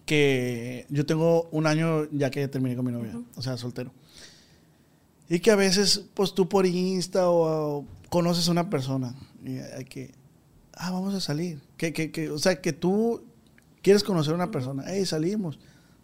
[0.06, 3.92] que yo tengo un año ya que terminé con mi novia, o sea, soltero.
[5.34, 9.15] Y que a veces, pues tú por Insta o, o conoces a una persona
[9.46, 10.13] y hay que,
[10.74, 11.62] ah, vamos a salir.
[11.78, 13.24] Que, que, que, o sea, que tú
[13.82, 15.58] quieres conocer a una persona, hey, salimos.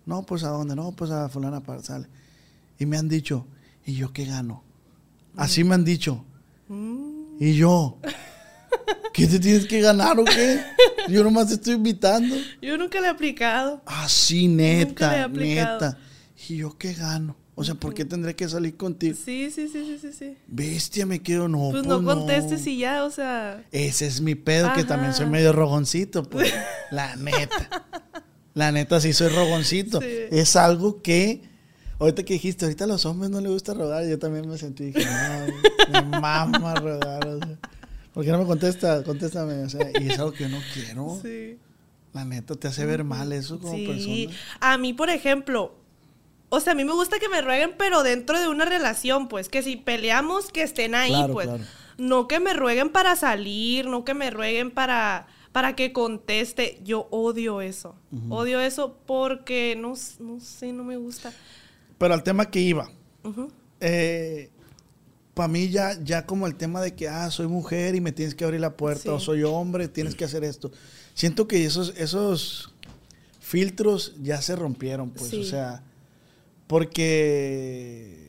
[0.06, 2.08] No, pues a dónde, no, pues a fulana para sale.
[2.80, 3.46] Y me han dicho,
[3.86, 4.64] ¿y yo qué gano?
[5.36, 6.24] Así me han dicho.
[7.38, 8.00] Y yo,
[9.14, 10.62] ¿qué te tienes que ganar o qué?
[11.10, 12.34] Yo nomás te estoy invitando.
[12.62, 13.82] Yo nunca le he aplicado.
[13.86, 15.74] Así, Nunca le he neta, aplicado.
[15.74, 15.98] neta.
[16.48, 17.36] ¿Y yo qué gano?
[17.60, 19.16] O sea, ¿por qué tendré que salir contigo?
[19.16, 20.38] Sí, sí, sí, sí, sí, sí.
[20.46, 21.72] Bestia, me quiero, no.
[21.72, 23.66] Pues pues no contestes y ya, o sea.
[23.72, 26.54] Ese es mi pedo, que también soy medio rogoncito, pues.
[26.92, 27.88] La neta.
[28.54, 30.00] La neta, sí soy rogoncito.
[30.02, 30.08] Sí.
[30.30, 31.50] Es algo que,
[31.98, 34.92] ahorita que dijiste, ahorita a los hombres no les gusta rogar, yo también me sentí,
[34.92, 35.04] dije,
[35.90, 37.58] no, me mama rogar, o sea.
[38.14, 39.04] ¿Por qué no me contesta?
[39.04, 41.20] Contéstame, o sea, y es algo que yo no quiero.
[41.24, 41.58] Sí.
[42.14, 43.88] La neta, te hace ver mal eso como Sí.
[43.88, 44.38] persona.
[44.60, 45.74] A mí, por ejemplo,
[46.50, 49.50] o sea, a mí me gusta que me rueguen, pero dentro de una relación, pues,
[49.50, 51.48] que si peleamos, que estén ahí, Claro, pues.
[51.48, 51.64] claro.
[51.98, 56.80] No que me rueguen para salir, no que me rueguen para, para que conteste.
[56.84, 57.96] Yo odio eso.
[58.30, 61.34] Odio eso porque no, no sé, no me gusta.
[61.98, 62.92] Pero al tema que iba,
[63.24, 63.52] Ujú.
[65.34, 68.36] para mí ya, ya como el tema de que, ah, soy mujer y me tienes
[68.36, 69.10] que abrir la puerta, Sí.
[69.10, 70.72] o soy hombre, tienes que hacer esto.
[71.14, 72.74] Siento que esos, esos
[73.40, 75.42] filtros ya se rompieron, pues, Sí.
[75.42, 75.84] o sea,
[76.68, 78.26] porque...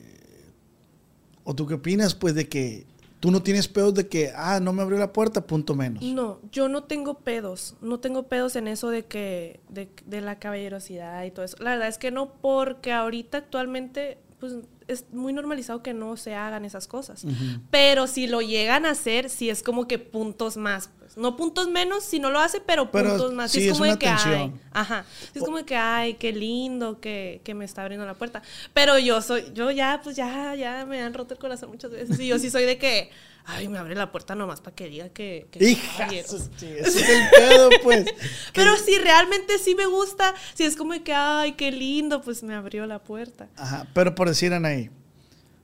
[1.43, 2.85] ¿O tú qué opinas, pues, de que
[3.19, 6.03] tú no tienes pedos de que, ah, no me abrió la puerta, punto menos?
[6.03, 7.75] No, yo no tengo pedos.
[7.81, 11.57] No tengo pedos en eso de que de, de la caballerosidad y todo eso.
[11.59, 14.55] La verdad es que no, porque ahorita actualmente pues
[14.87, 17.25] es muy normalizado que no se hagan esas cosas.
[17.69, 20.89] Pero si lo llegan a hacer, sí es como que puntos más.
[21.13, 21.17] Pues.
[21.17, 23.51] No puntos menos si no lo hace, pero, Pero puntos más.
[23.51, 24.61] sí, es es como una de que, ay, atención.
[24.71, 25.05] ajá.
[25.21, 28.41] Sí, Es como de que, ay, qué lindo que, que me está abriendo la puerta.
[28.73, 32.19] Pero yo soy, yo ya, pues ya, ya me han roto el corazón muchas veces.
[32.19, 33.09] Y yo sí soy de que,
[33.45, 36.49] ay, me abre la puerta nomás para que diga que, que Hija, caballeros.
[36.57, 38.05] sí, ese es el pedo, pues.
[38.53, 42.43] Pero si realmente sí me gusta, si es como de que, ay, qué lindo, pues
[42.43, 43.47] me abrió la puerta.
[43.55, 44.89] Ajá, pero por decir, Anaí,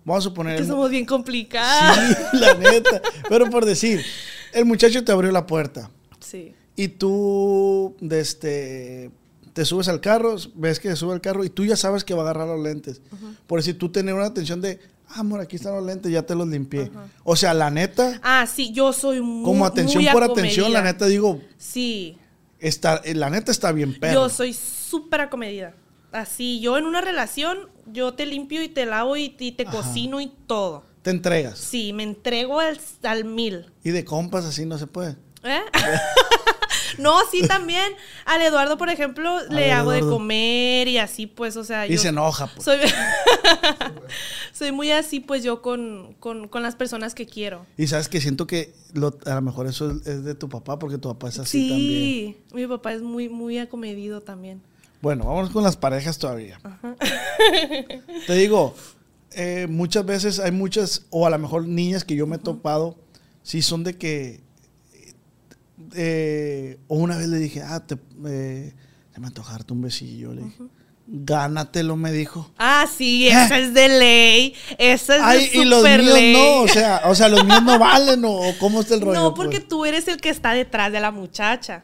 [0.03, 0.57] vamos a suponer...
[0.57, 1.97] Que somos bien complicados.
[2.31, 3.01] Sí, la neta.
[3.29, 4.03] Pero por decir,
[4.55, 5.89] el muchacho te abrió la puerta
[6.19, 6.53] Sí.
[6.75, 9.11] y tú este,
[9.53, 12.13] te subes al carro, ves que se sube al carro y tú ya sabes que
[12.13, 13.01] va a agarrar los lentes.
[13.47, 16.35] Por decir, tú tener una atención de, ah, amor, aquí están los lentes, ya te
[16.35, 16.91] los limpié.
[17.23, 19.43] O sea, la neta, Ah, sí, yo soy muy.
[19.45, 20.47] como atención muy por acomedida.
[20.47, 22.17] atención, la neta digo, Sí.
[22.59, 24.13] está, eh, la neta está bien perro.
[24.13, 25.73] Yo soy súper acomedida.
[26.11, 27.57] Así, yo en una relación,
[27.91, 29.71] yo te limpio y te lavo y, y te Ajá.
[29.77, 30.84] cocino y todo.
[31.05, 31.59] Te entregas.
[31.59, 33.67] Sí, me entrego al, al mil.
[33.83, 35.15] Y de compas así no se puede.
[35.43, 35.61] ¿Eh?
[36.97, 37.93] no, sí, también.
[38.25, 41.85] Al Eduardo, por ejemplo, le hago de comer y así, pues, o sea.
[41.85, 42.65] Y yo se enoja, pues.
[42.65, 42.79] Soy,
[44.51, 47.67] soy muy así, pues, yo con, con, con las personas que quiero.
[47.77, 50.79] Y sabes que siento que lo- a lo mejor eso es, es de tu papá,
[50.79, 51.87] porque tu papá es así también.
[51.87, 54.59] Sí, mi papá es muy, muy acomedido también.
[55.03, 56.59] Bueno, vamos con las parejas todavía.
[58.25, 58.73] Te digo,
[59.35, 62.97] eh, muchas veces hay muchas, o a lo mejor niñas que yo me he topado,
[63.43, 64.41] sí son de que,
[65.93, 68.73] eh, o una vez le dije, ah, te, eh,
[69.13, 70.33] se me antojarte un besillo.
[70.33, 70.63] Le dije,
[71.07, 72.51] gánatelo, me dijo.
[72.57, 74.55] Ah, sí, esa es de ley.
[74.77, 76.33] Esa es Ay, de y los super míos ley.
[76.33, 79.19] no, o sea, o sea, los míos no valen, o, o cómo está el rollo.
[79.19, 79.67] No, porque pues?
[79.67, 81.83] tú eres el que está detrás de la muchacha.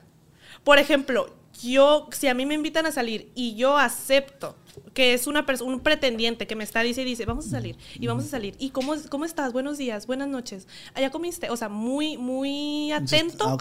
[0.64, 4.56] Por ejemplo, yo, si a mí me invitan a salir y yo acepto
[4.94, 8.08] que es una un pretendiente que me está dice y dice, vamos a salir y
[8.08, 8.56] vamos a salir.
[8.60, 9.54] ¿Y cómo, cómo estás?
[9.54, 10.68] Buenos días, buenas noches.
[10.94, 11.50] ¿Allá comiste?
[11.50, 13.48] O sea, muy, muy atento.
[13.48, 13.58] Ah.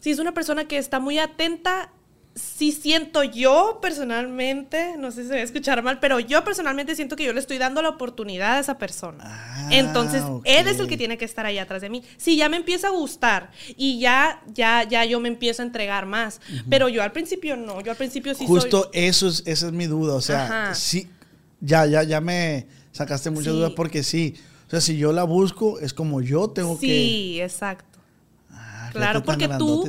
[0.00, 1.92] Si es una persona que está muy atenta,
[2.34, 6.94] sí siento yo personalmente, no sé si se va a escuchar mal, pero yo personalmente
[6.94, 9.24] siento que yo le estoy dando la oportunidad a esa persona.
[9.26, 12.02] Ah, Entonces, él es el que tiene que estar ahí atrás de mí.
[12.16, 16.06] Si ya me empieza a gustar y ya, ya, ya yo me empiezo a entregar
[16.06, 16.40] más.
[16.68, 18.90] Pero yo al principio no, yo al principio sí Justo soy.
[18.94, 20.14] eso es, esa es mi duda.
[20.14, 20.74] O sea, Ajá.
[20.74, 21.08] sí,
[21.60, 23.58] ya, ya, ya me sacaste muchas Sí.
[23.58, 24.34] dudas porque sí.
[24.66, 26.86] O sea, si yo la busco, es como yo tengo que.
[26.86, 27.89] Sí, exacto.
[28.92, 29.84] Claro, porque tú,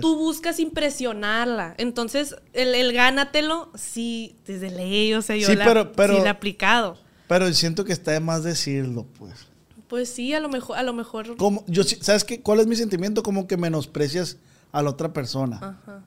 [0.00, 1.74] tú buscas impresionarla.
[1.78, 6.20] Entonces, el, el gánatelo, sí, desde ley, o sea, yo Sí, la, pero- pero- sí
[6.20, 6.98] la he aplicado.
[7.28, 9.46] Pero siento que está de más decirlo, pues.
[9.88, 11.36] Pues sí, a lo mejor, a lo mejor.
[11.36, 12.40] Como, yo, ¿Sabes qué?
[12.40, 13.22] ¿Cuál es mi sentimiento?
[13.22, 14.36] Como que menosprecias
[14.72, 15.56] a la otra persona.
[15.56, 16.02] Ajá.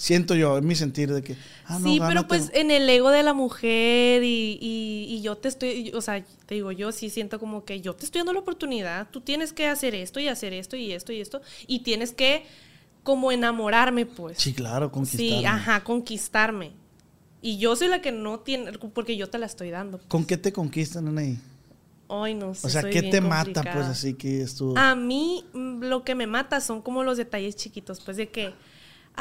[0.00, 1.36] Siento yo, es mi sentir de que.
[1.66, 5.36] ah, no, sí, pero pues en el ego de la mujer y, y- y yo
[5.36, 8.32] te estoy, o sea, te digo, yo sí siento como que yo te estoy dando
[8.32, 11.80] la oportunidad, tú tienes que hacer esto y hacer esto y esto y esto, y
[11.80, 12.44] tienes que
[13.02, 14.38] como enamorarme, pues.
[14.38, 15.20] Sí, claro, conquistar.
[15.20, 16.72] Sí, ajá, conquistarme.
[17.42, 20.00] Y yo soy la que no tiene, porque yo te la estoy dando.
[20.08, 21.38] ¿Con qué te conquistan, Anaí?
[22.08, 22.66] Ay, no sé.
[22.66, 24.74] O sea, soy ¿qué bien te mata, pues, así que es tu.
[24.78, 28.52] A mí mm, lo que me mata son como los detalles chiquitos, pues de que,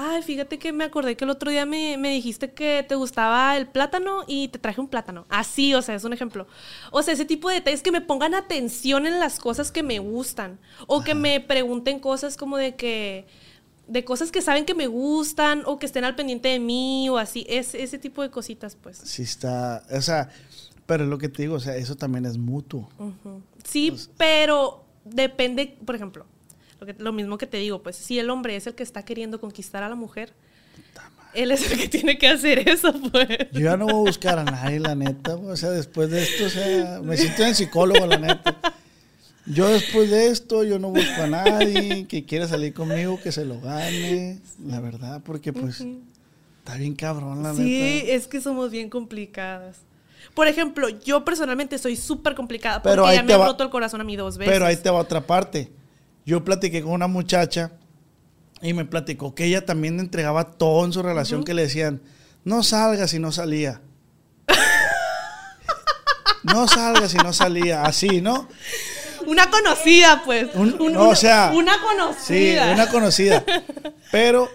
[0.01, 3.57] ay, fíjate que me acordé que el otro día me, me dijiste que te gustaba
[3.57, 5.25] el plátano y te traje un plátano.
[5.27, 6.47] Así, o sea, es un ejemplo.
[6.91, 9.99] O sea, ese tipo de detalles que me pongan atención en las cosas que me
[9.99, 10.57] gustan.
[10.87, 13.27] O que me pregunten cosas como de que,
[13.87, 17.17] de cosas que saben que me gustan o que estén al pendiente de mí o
[17.17, 17.45] así.
[17.49, 18.99] Es, ese tipo de cositas, pues.
[19.03, 19.83] Sí, está.
[19.91, 20.29] O sea,
[20.85, 22.89] pero es lo que te digo, o sea, eso también es mutuo.
[23.65, 26.25] Sí, Pues pero depende, por ejemplo,
[26.79, 29.03] lo, que- lo mismo que te digo, pues si el hombre es el que está
[29.03, 30.33] queriendo conquistar a la mujer,
[31.33, 33.27] él es el que tiene que hacer eso, pues.
[33.51, 35.35] Yo ya no voy a buscar a nadie, la neta.
[35.35, 38.57] O sea, después de esto, o sea, me siento en psicólogo, la neta.
[39.45, 43.45] Yo después de esto, yo no busco a nadie que quiera salir conmigo, que se
[43.45, 45.81] lo gane, la verdad, porque pues
[46.59, 48.11] está bien cabrón, la Sí, neta.
[48.13, 49.77] es que somos bien complicadas.
[50.35, 53.69] Por ejemplo, yo personalmente soy súper complicada porque Pero ahí ya me ha roto el
[53.71, 54.53] corazón a mí dos veces.
[54.53, 55.71] Pero ahí te va otra parte.
[56.29, 57.71] Yo platiqué con una muchacha
[58.61, 62.03] y me platicó que ella también entregaba todo en su relación que le decían,
[62.43, 63.81] no salgas si no salía.
[66.43, 67.81] no salgas si no salía.
[67.81, 68.47] Así, ¿no?
[69.25, 70.49] Una conocida, pues.
[70.53, 72.71] Un- Un- no, una, o sea, una Sí, conocida.
[72.73, 73.43] una conocida.
[74.11, 74.49] Pero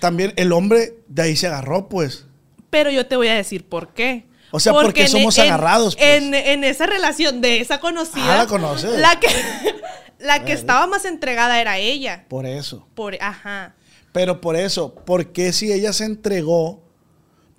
[0.00, 2.26] también el hombre de ahí se agarró, pues.
[2.68, 4.26] Pero yo te voy a decir por qué.
[4.52, 6.08] O sea, porque somos en- agarrados, pues.
[6.22, 8.34] En, en esa relación de esa conocida.
[8.34, 8.98] Ah, la conoces.
[9.00, 9.28] La que,
[10.20, 12.26] la que estaba más entregada era ella.
[12.28, 12.86] Por eso.
[12.94, 13.74] Por, ajá.
[14.12, 16.82] Pero por eso, ¿por qué si ella se entregó?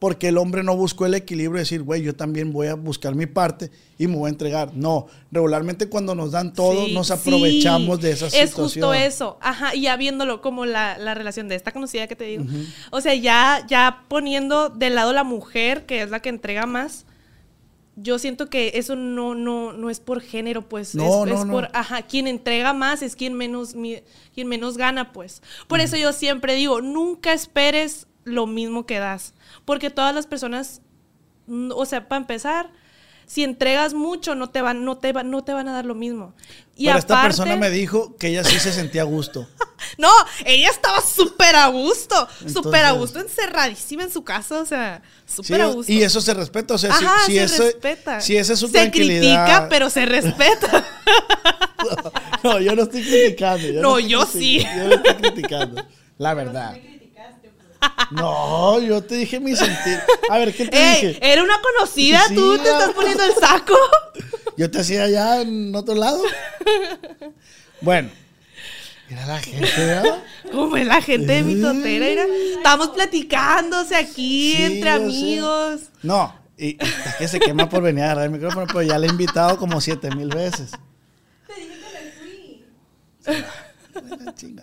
[0.04, 3.16] Porque el hombre no buscó el equilibrio de decir, güey, yo también voy a buscar
[3.16, 4.72] mi parte y me voy a entregar.
[4.76, 7.14] No, regularmente cuando nos dan todo, Sí, nos sí.
[7.14, 8.44] aprovechamos de esa situación.
[8.50, 9.38] Es justo eso.
[9.40, 12.44] Ajá, y ya viéndolo como la, la relación de esta conocida que te digo.
[12.92, 17.06] O sea, ya, ya poniendo de lado la mujer, que es la que entrega más,
[17.96, 20.96] yo siento que eso no, no, no es por género, pues.
[20.96, 21.54] No, es, no, es no.
[21.54, 24.02] por, ajá, quien entrega más es quien menos, mi-
[24.36, 25.42] quien menos gana, pues.
[25.70, 29.34] Por eso yo siempre digo, nunca esperes lo mismo que das.
[29.66, 30.82] Porque todas las personas,
[31.48, 32.70] mm, o sea, para empezar,
[33.26, 35.96] si entregas mucho, no te van, no te van, no te van a dar lo
[35.96, 36.36] mismo.
[36.76, 39.48] Y Pero esta aparte- persona me dijo que ella sí se sentía a gusto.
[39.98, 40.10] no,
[40.46, 45.36] ella estaba súper a gusto, súper a gusto, encerradísima en su casa, o sea, Sí,
[45.38, 45.92] súper a gusto.
[45.92, 48.22] y eso se respeta, o sea, si- Ajá, si, se eso, respeta.
[48.22, 49.46] si esa es su se tranquilidad.
[49.46, 50.86] critica, pero se respeta.
[52.44, 53.68] No, yo no estoy criticando.
[53.68, 54.60] yo No, estoy yo sí.
[54.64, 55.86] Yo no estoy criticando.
[56.18, 56.78] La verdad.
[58.12, 60.00] No, yo te dije mi sentir.
[60.30, 61.20] A ver, ¿qué te Ey, dije?
[61.34, 63.76] era una conocida, Sí, tú te estás poniendo el saco.
[64.58, 66.22] Yo te hacía allá en otro lado.
[67.82, 68.10] Bueno.
[69.10, 70.24] Mira la gente, ¿verdad?
[70.52, 72.26] Como es la gente de mi totera, mira.
[72.58, 74.96] Estamos platicándose aquí Sí, entre sé.
[74.96, 75.82] amigos.
[76.04, 79.08] No, y, es que se quema por venir a agarrar el micrófono, pero ya le
[79.08, 80.72] he invitado como siete mil veces.
[81.48, 84.56] Te dije que me fui.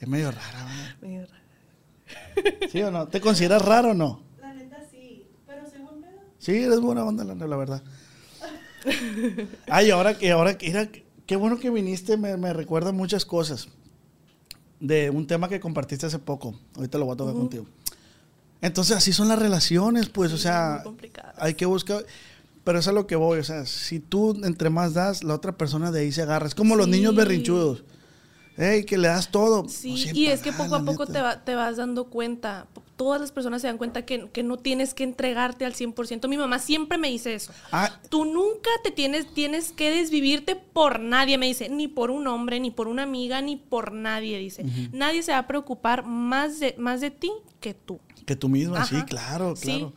[0.00, 0.96] Es medio rara, ¿verdad?
[1.00, 1.26] Mira.
[2.72, 3.06] ¿Sí o no?
[3.08, 4.22] ¿Te consideras raro o no?
[4.40, 7.82] La neta sí, pero según me Sí, eres buena onda, la, la verdad.
[9.68, 10.88] Ay, ahora que, ahora que, mira,
[11.26, 13.68] qué bueno que viniste, me, me recuerda muchas cosas.
[14.78, 16.54] De un tema que compartiste hace poco.
[16.76, 17.66] Ahorita lo voy a tocar contigo.
[18.60, 20.82] Entonces, así son las relaciones, pues, o sea,
[21.38, 22.04] hay que buscar.
[22.62, 25.34] Pero eso es a lo que voy, o sea, si tú entre más das, la
[25.34, 26.46] otra persona de ahí se agarra.
[26.48, 26.92] Es como los Sí.
[26.92, 27.84] niños berrinchudos.
[28.58, 29.68] Ey, que le das todo.
[29.68, 31.12] Sí, siempre y es que poco a poco neta.
[31.12, 32.66] te, va- te vas dando cuenta.
[32.96, 36.26] Todas las personas se dan cuenta que, que no tienes que entregarte al 100%.
[36.28, 37.52] Mi mamá siempre me dice eso.
[37.70, 41.68] Ah, Tú nunca te tienes, tienes que desvivirte por nadie, me dice.
[41.68, 44.64] Ni por un hombre, ni por una amiga, ni por nadie, dice.
[44.92, 48.00] Nadie se va a preocupar más de, más de ti que tú.
[48.24, 49.66] que tú misma, sí, claro, Sí.
[49.66, 49.92] claro.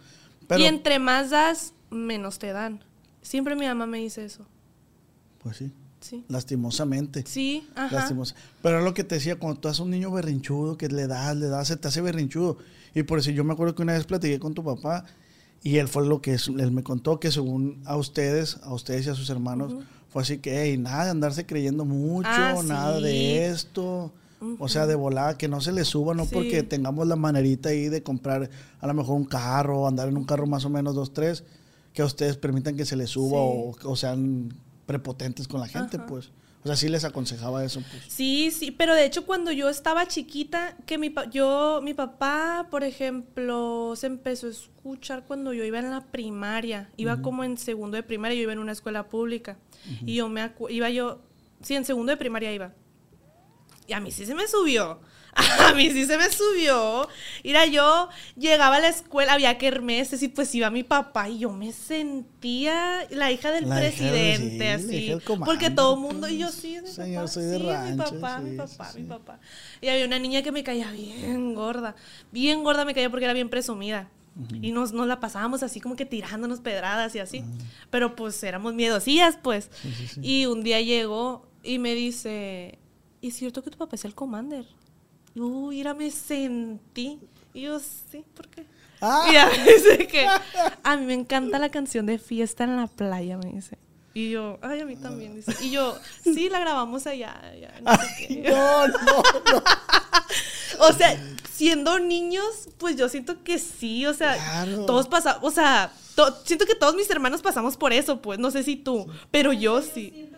[0.47, 2.83] Pero, Y entre más das, menos te dan.
[3.21, 4.45] Siempre mi mamá me dice eso.
[5.41, 6.23] pues sí, Sí.
[6.27, 7.23] lastimosamente.
[7.27, 7.95] Sí, ajá.
[7.95, 8.35] Lastimosa.
[8.61, 11.35] Pero es lo que te decía, cuando tú haces un niño berrinchudo, que le das,
[11.37, 12.57] le das, se te hace berrinchudo.
[12.95, 15.05] Y por eso yo me acuerdo que una vez platiqué con tu papá
[15.61, 19.09] y él fue lo que él me contó que según a ustedes, a ustedes y
[19.09, 19.73] a sus hermanos,
[20.09, 23.03] fue así que, hey, nada de andarse creyendo mucho, Ah, nada sí.
[23.03, 24.11] de esto.
[24.57, 26.29] O sea, de volada, que no se le suba, no Sí.
[26.33, 30.23] porque tengamos la manerita ahí de comprar a lo mejor un carro, andar en un
[30.23, 31.43] carro más o menos dos, tres,
[31.91, 33.35] que a ustedes permitan que se les suba Sí.
[33.83, 34.53] o, o sean
[34.89, 36.07] prepotentes con la gente, Ajá.
[36.07, 36.31] pues.
[36.63, 38.03] O sea, sí les aconsejaba eso, pues.
[38.11, 42.67] Sí, sí, pero de hecho cuando yo estaba chiquita, que mi pa- yo, mi papá,
[42.71, 47.57] por ejemplo, se empezó a escuchar cuando yo iba en la primaria, iba como en
[47.57, 49.57] segundo de primaria, yo iba en una escuela pública,
[50.05, 51.21] y yo me acu- iba yo,
[51.61, 52.73] sí, en segundo de primaria iba,
[53.87, 54.99] y a mí sí se me subió.
[55.69, 57.07] A mí sí se me subió.
[57.43, 61.51] Mira, yo llegaba a la escuela, había kermeses y pues iba mi papá y yo
[61.51, 64.95] me sentía la hija del La hija del- sí, presidente, así.
[64.97, 67.57] hija del comando, porque todo el mundo, y yo sí, de Señor, papá, soy de
[67.57, 69.39] sí, rancho, mi papá, mi papá, sí, mi papá.
[69.81, 71.95] Y había una niña que me caía bien gorda,
[72.31, 74.09] bien gorda me caía porque era bien presumida.
[74.61, 77.43] Y nos, nos la pasábamos así como que tirándonos pedradas y así.
[77.89, 79.69] Pero pues éramos miedosillas, pues.
[80.21, 82.79] Y un día llegó y me dice,
[83.21, 84.65] ¿es cierto que tu papá es el commander?
[85.35, 87.19] Uy, mira, me sentí.
[87.53, 88.65] Y yo, sí, ¿por qué?
[89.01, 89.27] Ah.
[89.29, 90.27] Y ya me dice que
[90.83, 93.77] a mí me encanta la canción de Fiesta en la Playa, me dice.
[94.13, 95.55] Y yo, ay, a mí también, dice.
[95.63, 97.39] Y yo, sí, la grabamos allá.
[97.39, 98.49] allá, no sé qué.
[98.49, 99.63] No, no, no.
[100.81, 101.19] O sea,
[101.51, 104.85] siendo niños, pues yo siento que sí, o sea, Claro.
[104.85, 108.49] todos pasamos, o sea, to- siento que todos mis hermanos pasamos por eso, pues, no
[108.51, 110.29] sé si tú, pero yo sí.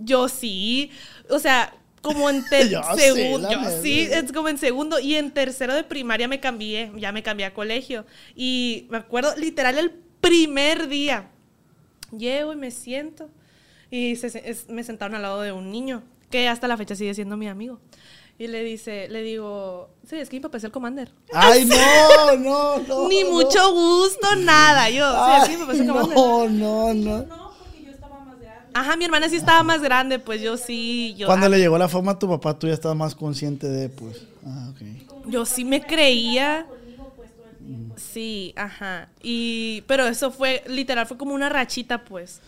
[0.00, 0.90] Yo sí,
[1.30, 1.72] o sea,
[2.04, 5.74] como en Yo sí, segundo, la yo sí, es como en segundo y en tercero
[5.74, 8.04] de primaria me cambié, ya me cambié a colegio
[8.36, 9.90] y me acuerdo literal el
[10.20, 11.30] primer día,
[12.16, 13.28] llego y me siento
[13.90, 17.14] y se- es- me sentaron al lado de un niño que hasta la fecha sigue
[17.14, 17.80] siendo mi amigo.
[18.36, 21.12] Y le dice, le digo, sí, es que mi papá es el commander.
[21.32, 23.08] Ay, no, no, no.
[23.08, 23.30] Ni no.
[23.30, 24.90] mucho gusto, nada.
[24.90, 26.16] Yo, sí, es que mi papá es el commander.
[26.18, 26.48] no,
[26.94, 27.43] no, no.
[28.74, 31.88] Ajá, mi hermana sí estaba más grande, pues yo sí, yo, Cuando le llegó la
[31.88, 34.26] fama a tu papá, tú ya estabas más consciente de, pues.
[34.44, 35.28] Ah, ok.
[35.28, 36.66] yo sí me creía.
[37.96, 39.08] Sí, ajá.
[39.22, 42.40] Y, pero eso fue, literal, fue como una rachita, pues.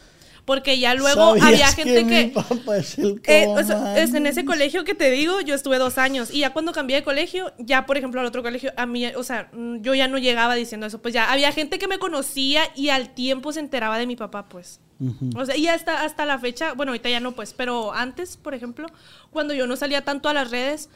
[0.44, 2.32] Porque ya luego ¿Sabías había gente mi que...
[2.32, 5.78] papá es el Eh, o sea, es en ese colegio que te digo, yo estuve
[5.78, 6.30] dos años.
[6.32, 9.24] Y ya cuando cambié de colegio, ya por ejemplo al otro colegio, a mí, o
[9.24, 9.50] sea,
[9.80, 11.02] yo ya no llegaba diciendo eso.
[11.02, 14.48] Pues ya había gente que me conocía y al tiempo se enteraba de mi papá,
[14.48, 14.78] pues.
[14.98, 15.30] Ujú.
[15.36, 18.54] O sea, y hasta, hasta la fecha, bueno, ahorita ya no, pues, pero antes, por
[18.54, 18.86] ejemplo,
[19.30, 20.88] cuando yo no salía tanto a las redes,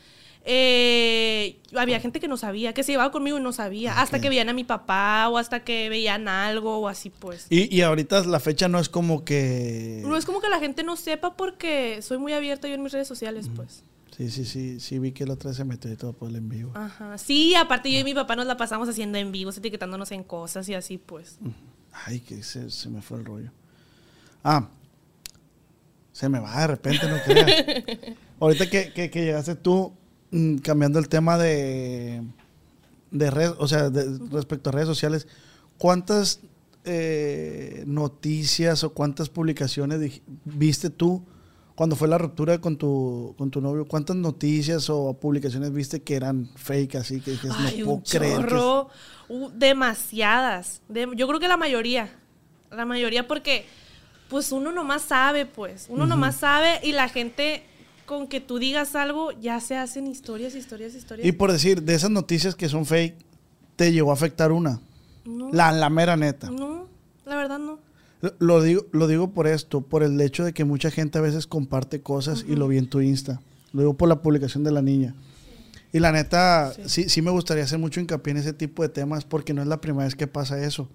[0.44, 4.28] eh, había gente que no sabía, que se llevaba conmigo y no sabía, hasta que
[4.30, 7.46] veían a mi papá o hasta que veían algo o así, pues.
[7.51, 10.03] Y, y ahorita la fecha no es como que...
[10.05, 12.92] No es como que la gente no sepa porque soy muy abierta yo en mis
[12.92, 13.84] redes sociales, pues.
[14.16, 16.48] Sí, sí, sí, sí vi que la otra se metió y todo por el en
[16.48, 16.72] vivo.
[16.74, 17.16] Ajá.
[17.16, 20.68] Sí, aparte yo y mi papá nos la pasamos haciendo en vivos, etiquetándonos en cosas
[20.68, 21.38] y así, pues.
[21.92, 23.51] Ay, que se, se me fue el rollo.
[24.45, 24.68] Ah,
[26.12, 27.51] se me va de repente, no creas.
[28.41, 29.93] Ahorita que, que- que llegaste tú,
[30.30, 32.22] mm, cambiando el tema de,
[33.11, 35.26] de red, o sea, de- respecto a redes sociales,
[35.78, 36.41] ¿cuántas
[36.84, 41.22] eh, noticias o cuántas publicaciones viste tú
[41.74, 43.86] cuando fue la ruptura con tu, con tu novio?
[43.86, 47.20] ¿Cuántas noticias o publicaciones viste que eran fake así?
[47.20, 48.20] Que dices, Ay, no puedo un creer.
[48.38, 48.51] que es-".
[48.51, 48.88] chorro.
[49.28, 50.80] Uh, demasiadas.
[50.88, 52.11] De- yo creo que la mayoría.
[52.70, 53.64] La mayoría porque,
[54.31, 55.87] pues uno nomás sabe, pues.
[55.91, 57.64] Uno nomás sabe y la gente
[58.07, 61.26] con que tú digas algo ya se hacen historias, historias, historias.
[61.26, 63.14] Y por decir, de esas noticias que son fake,
[63.76, 64.81] ¿te llegó a afectar una?
[65.24, 66.51] no, La, la mera neta.
[66.51, 66.87] no,
[67.26, 67.78] la verdad no.
[68.22, 71.22] Lo- Lo digo, lo digo por esto, por el hecho de que mucha gente a
[71.22, 73.41] veces comparte cosas y lo vi en tu Insta.
[73.72, 75.14] Lo digo por la publicación de la niña.
[75.93, 77.09] Y la neta, sí.
[77.09, 79.81] sí, me gustaría hacer mucho hincapié en ese tipo de temas porque no es la
[79.81, 80.89] primera vez que pasa eso.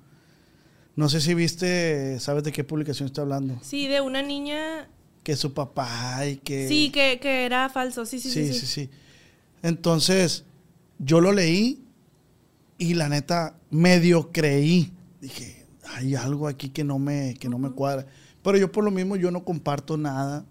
[0.96, 3.60] No sé si viste, ¿sabes de qué publicación estoy hablando?
[3.62, 4.90] Sí, de una niña.
[5.24, 6.68] Que su papá y que...
[6.68, 8.06] Sí, que, que era falso.
[8.06, 8.48] Sí, sí, sí.
[8.48, 8.90] sí, sí, sí, sí.
[9.62, 10.46] Entonces,
[11.00, 11.84] yo lo leí
[12.78, 14.94] y la neta medio creí.
[15.22, 18.06] Dije, hay algo aquí que no me, que no me cuadra.
[18.44, 20.46] Pero yo por lo mismo yo no comparto nada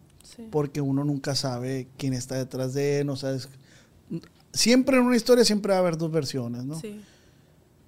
[0.50, 3.48] porque uno nunca sabe quién está detrás de él, no sabes.
[4.52, 6.80] Siempre en una historia siempre va a haber dos versiones, ¿no?
[6.80, 7.00] Sí.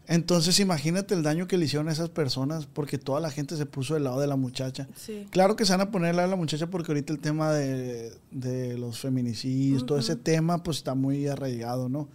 [0.09, 3.66] Entonces imagínate el daño que le hicieron a esas personas porque toda la gente se
[3.66, 4.86] puso del lado de la muchacha.
[4.94, 5.26] Sí.
[5.30, 7.52] Claro que se van a poner al lado de la muchacha porque ahorita el tema
[7.52, 12.09] de, de los feminicidios, todo ese tema, pues está muy arraigado, ¿no?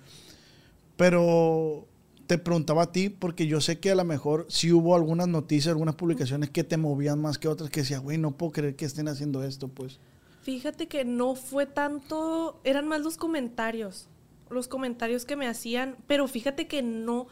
[0.96, 1.88] Pero
[2.32, 5.74] te preguntaba a ti porque yo sé que a lo mejor sí hubo algunas noticias,
[5.74, 8.86] algunas publicaciones que te movían más que otras que decía, güey, no puedo creer que
[8.86, 10.00] estén haciendo esto, pues.
[10.42, 14.08] Fíjate que no fue tanto, eran más los comentarios,
[14.50, 17.28] los comentarios que me hacían, pero fíjate que no,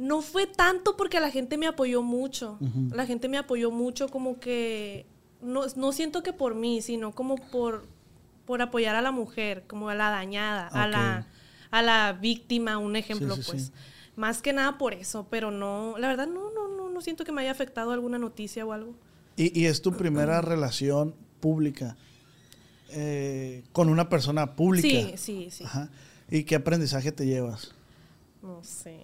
[0.00, 2.58] no fue tanto porque la gente me apoyó mucho,
[2.90, 5.04] la gente me apoyó mucho como que,
[5.42, 7.84] no, no siento que por mí, sino como por,
[8.46, 11.26] por apoyar a la mujer, como a la dañada, a, la,
[11.70, 13.62] a la víctima, un ejemplo, Sí, sí, pues.
[13.66, 13.72] sí.
[14.16, 17.32] Más que nada por eso, pero no, la verdad no, no, no, no siento que
[17.32, 18.94] me haya afectado alguna noticia o algo.
[19.36, 21.96] Y, y es tu primera relación pública
[22.90, 24.88] eh, con una persona pública.
[24.88, 25.64] Sí, sí, sí.
[25.64, 25.90] Ajá.
[26.30, 27.72] ¿Y qué aprendizaje te llevas?
[28.42, 28.98] No sé.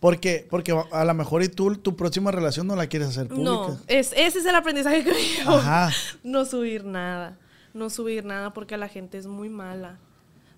[0.00, 3.50] Porque, porque a lo mejor y tú tu próxima relación no la quieres hacer pública.
[3.50, 5.56] No, es, ese es el aprendizaje que me llevo.
[5.56, 5.90] Ajá.
[6.22, 7.36] No subir nada.
[7.74, 9.98] No subir nada porque la gente es muy mala.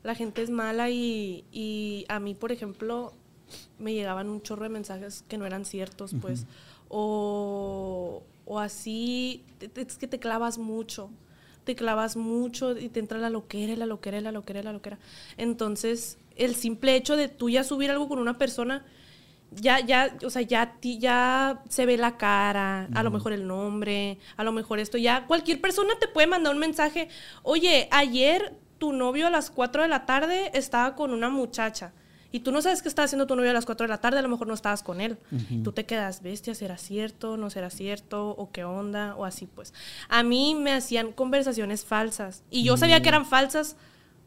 [0.03, 3.13] La gente es mala y, y a mí, por ejemplo,
[3.79, 6.47] me llegaban un chorro de mensajes que no eran ciertos, pues.
[6.89, 11.11] O, o así, es que te clavas mucho.
[11.65, 14.99] Te clavas mucho y te entra la loquera, la loquera, la loquera, la loquera.
[15.37, 18.85] Entonces, el simple hecho de tú ya subir algo con una persona,
[19.53, 23.47] ya, ya, o sea, ya, ti- ya se ve la cara, a lo mejor el
[23.47, 27.09] nombre, a lo mejor esto, ya cualquier persona te puede mandar un mensaje,
[27.43, 31.93] oye, ayer tu novio a las 4 de la tarde estaba con una muchacha
[32.33, 34.21] y tú no sabes qué estaba haciendo tu novio a las 4 de la tarde,
[34.21, 35.19] a lo mejor no estabas con él.
[35.65, 37.37] Tú te quedas, bestia, ¿será cierto?
[37.37, 38.29] ¿No será cierto?
[38.31, 39.17] ¿O qué onda?
[39.17, 39.75] O así pues.
[40.09, 43.77] A mí me hacían conversaciones falsas y yo sabía que eran falsas.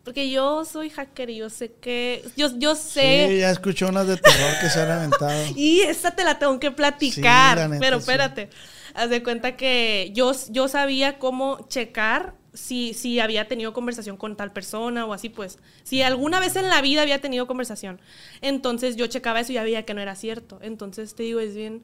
[0.03, 2.25] Porque yo soy hacker y yo sé que.
[2.35, 3.27] Yo, yo sé.
[3.29, 5.31] Sí, ya escuché unas de terror que se han aventado.
[5.55, 7.57] Y esa te la tengo que platicar.
[7.57, 8.01] Sí, neta, pero sí.
[8.01, 8.49] espérate.
[8.95, 14.35] Haz de cuenta que yo, yo sabía cómo checar si, si había tenido conversación con
[14.35, 15.57] tal persona o así, pues.
[15.83, 17.99] Si alguna vez en la vida había tenido conversación.
[18.41, 20.59] Entonces yo checaba eso y ya veía que no era cierto.
[20.61, 21.83] Entonces te digo, es bien.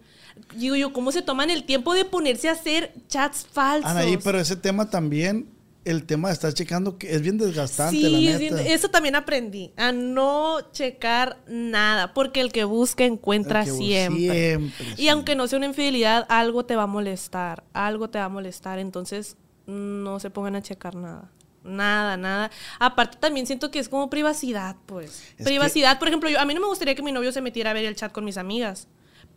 [0.56, 3.90] Digo yo, ¿cómo se toman el tiempo de ponerse a hacer chats falsos?
[3.90, 5.50] Anaí, pero ese tema también,
[5.86, 8.38] el tema de estar checando, que es bien desgastante, Sí, la neta.
[8.38, 14.58] bien- eso también aprendí, a no checar nada, porque el que busca encuentra que siempre.
[14.58, 15.10] siempre, Y sí.
[15.10, 18.78] aunque no sea una infidelidad, algo te va a molestar, algo te va a molestar,
[18.80, 21.32] entonces no se pongan a checar nada.
[21.64, 22.52] Nada, nada.
[22.80, 25.24] Aparte también siento que es como privacidad, pues.
[25.38, 27.72] Es privacidad, por ejemplo, yo, a mí no me gustaría que mi novio se metiera
[27.72, 28.88] a ver el chat con mis amigas.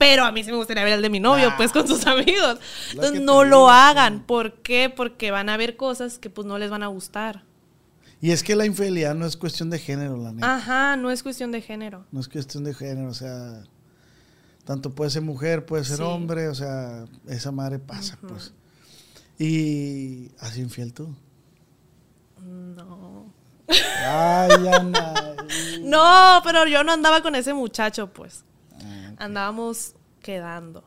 [0.03, 1.57] Pero a mí sí me gustaría ver el de mi novio, Nah.
[1.57, 2.59] pues con sus amigos.
[2.93, 4.25] Entonces no lo hagan.
[4.27, 4.91] ¿Por qué?
[4.95, 7.45] Porque van a ver cosas que pues no les van a gustar.
[8.21, 10.57] Y es que la infidelidad no es cuestión de género, la neta.
[10.57, 12.05] Ajá, no es cuestión de género.
[12.11, 13.63] No es cuestión de género, o sea,
[14.65, 16.03] tanto puede ser mujer, puede ser Sí.
[16.03, 18.53] hombre, o sea, esa madre pasa, pues.
[19.39, 21.15] Y así infiel tú.
[22.41, 23.33] No.
[23.69, 25.15] Ay, Ana.
[25.83, 28.45] No, pero yo no andaba con ese muchacho, pues.
[29.25, 30.85] Andábamos quedando.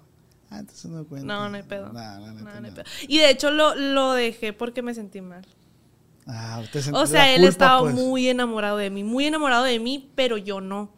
[0.50, 1.26] Ah, entonces no cuenta.
[1.28, 1.92] No, no hay pedo.
[1.94, 2.76] La neta No, no hay no.
[2.76, 2.86] pedo.
[3.08, 5.46] Y de hecho lo, lo dejé porque me sentí mal.
[6.28, 7.94] Ah, usted sentí O la sea, él culpa, estaba pues.
[7.96, 10.90] muy enamorado de mí, muy enamorado de mí, pero yo no.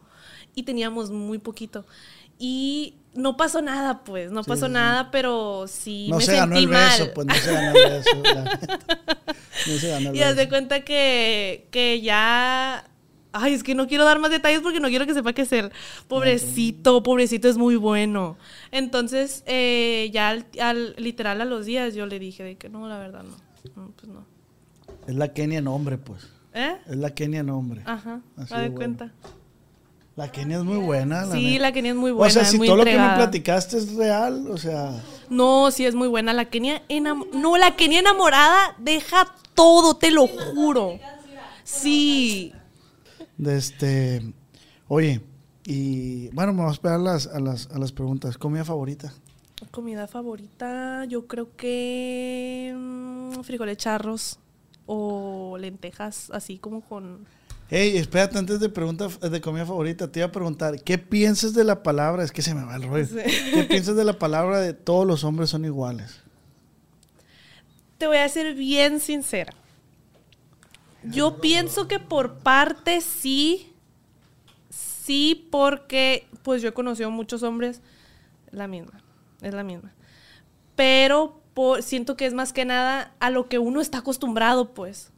[0.55, 1.85] Y teníamos muy poquito.
[2.39, 4.71] Y no pasó nada, pues, no Sí, pasó sí.
[4.73, 6.89] nada, pero sí No me se ganó sentí el mal.
[6.99, 8.09] beso, pues no se ganó el beso.
[8.23, 8.59] la.
[9.67, 12.87] No se ganó el Y haz de cuenta que, que ya...
[13.41, 15.51] Ay, es que no quiero dar más detalles porque no quiero que sepa que es
[15.51, 15.71] él.
[16.07, 18.37] Pobrecito, pobrecito, es muy bueno.
[18.71, 22.87] Entonces, eh, ya al, al- literal a los días yo le dije de que no,
[22.87, 23.35] la verdad no.
[23.75, 24.25] No, pues no.
[25.07, 26.27] Es la Kenia en hombre, pues.
[26.53, 26.75] ¿Eh?
[26.87, 27.81] Es la Kenia en hombre.
[27.85, 28.75] Ajá, Así de de bueno.
[28.75, 29.11] cuenta.
[30.15, 31.25] La Kenia es muy buena.
[31.25, 31.61] La Sí, neta.
[31.61, 32.27] la Kenia es muy buena.
[32.27, 35.93] O sea, si todo lo que me platicaste es real, o sea, No, sí es
[35.93, 36.33] muy buena.
[36.33, 40.97] La Kenia enam- No, la Kenia enamorada deja todo, te lo juro.
[41.63, 42.53] Sí.
[43.37, 44.33] De este,
[44.87, 45.21] oye,
[45.65, 48.37] y bueno, me voy a esperar a las, a las, a las preguntas.
[48.37, 49.13] ¿Comida favorita?
[49.71, 54.39] Comida favorita, yo creo que mm, frijoles charros
[54.85, 57.25] o lentejas, así como con...
[57.69, 61.65] Hey, espérate, antes de pregunta de comida favorita, te iba a preguntar, ¿qué piensas de
[61.65, 62.23] la palabra?
[62.23, 63.07] Es que se me va el rollo.
[63.53, 66.21] ¿Qué piensas de la palabra de todos los hombres son iguales?
[67.97, 69.53] Te voy a ser bien sincera.
[71.09, 73.73] Yo pienso que por parte sí,
[74.69, 77.81] sí, porque pues yo he conocido muchos hombres,
[78.51, 79.01] la misma,
[79.41, 79.93] es la misma.
[80.75, 85.11] Pero por- siento que es más que nada a lo que uno está acostumbrado, pues.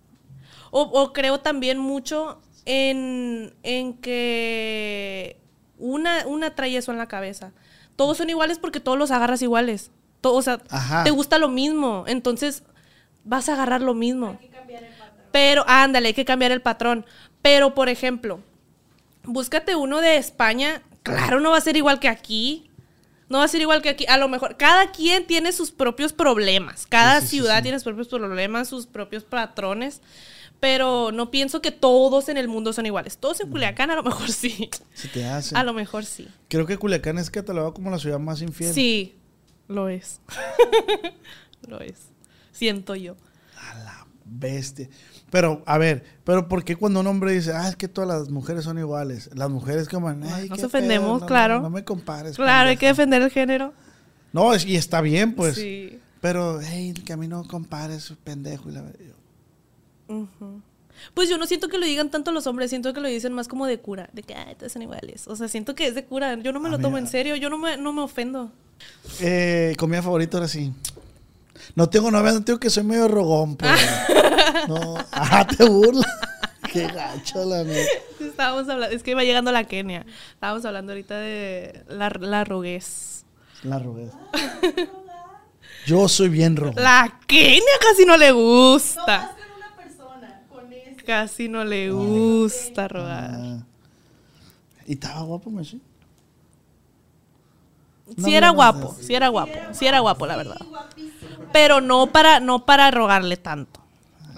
[0.71, 5.39] O, o creo también mucho en, en que
[5.77, 7.51] una, una trae eso en la cabeza.
[7.95, 9.91] Todos son iguales porque todos los agarras iguales.
[10.21, 11.03] To- o sea, Ajá.
[11.03, 12.03] te gusta lo mismo.
[12.07, 12.63] Entonces,
[13.23, 14.37] vas a agarrar lo mismo.
[15.31, 17.05] Pero, ándale, hay que cambiar el patrón.
[17.41, 18.41] Pero, por ejemplo,
[19.23, 20.81] búscate uno de España.
[21.03, 22.69] Claro, no va a ser igual que aquí.
[23.29, 24.05] No va a ser igual que aquí.
[24.07, 26.85] A lo mejor, cada quien tiene sus propios problemas.
[26.87, 27.63] Cada Sí, sí, sí, ciudad sí.
[27.63, 30.01] tiene sus propios problemas, sus propios patrones.
[30.59, 33.17] Pero no pienso que todos en el mundo son iguales.
[33.17, 34.69] Todos en Culiacán a lo mejor sí.
[34.93, 35.55] Se te hace.
[35.55, 36.27] A lo mejor sí.
[36.49, 38.73] Creo que Culiacán es catalogado como la ciudad más infiel.
[38.73, 39.15] Sí,
[39.69, 40.19] lo es.
[41.67, 42.09] lo es.
[42.51, 43.15] Siento yo.
[43.57, 44.89] A la bestia.
[45.31, 48.29] Pero, a ver, pero ¿por qué cuando un hombre dice, ah, es que todas las
[48.29, 49.29] mujeres son iguales?
[49.35, 51.55] Las mujeres como, ay, Nos ofendemos, pedo, no, claro.
[51.57, 52.35] No, no me compares.
[52.35, 52.93] Claro, hay que pendeja".
[52.93, 53.73] defender el género.
[54.33, 55.55] No, y está bien, pues.
[55.55, 55.99] Sí.
[56.21, 58.69] Pero, hey, que a mí no compares, pendejo.
[58.69, 58.83] Y la...
[60.07, 60.61] Ujú.
[61.13, 63.47] Pues yo no siento que lo digan tanto los hombres, siento que lo dicen más
[63.47, 65.27] como de cura, de que ay, todos son iguales.
[65.27, 66.35] O sea, siento que es de cura.
[66.39, 66.99] Yo no me Ah, lo tomo mira.
[66.99, 68.51] en serio, yo no me, no me ofendo.
[69.21, 70.73] Eh, comida favorita ahora sí.
[71.75, 73.71] No tengo novia, no tengo que soy medio rogón, pues.
[74.67, 76.05] no, ah, te burlas.
[76.71, 77.89] Qué gacho, la neta.
[78.19, 80.05] Estábamos hablando, es que iba llegando la Kenia.
[80.33, 83.25] Estábamos hablando ahorita de la, la roguez.
[83.63, 84.09] La rogué.
[85.85, 86.81] Yo soy bien rogón.
[86.81, 89.35] La Kenia casi no le gusta.
[91.05, 93.31] Casi no le gusta rogar.
[93.33, 93.63] Ah.
[94.85, 95.81] Y estaba guapo, me sí.
[98.15, 100.57] No Sí era guapo, sí era guapo, sí era guapo, la verdad.
[101.51, 103.78] Pero no para, no para rogarle tanto.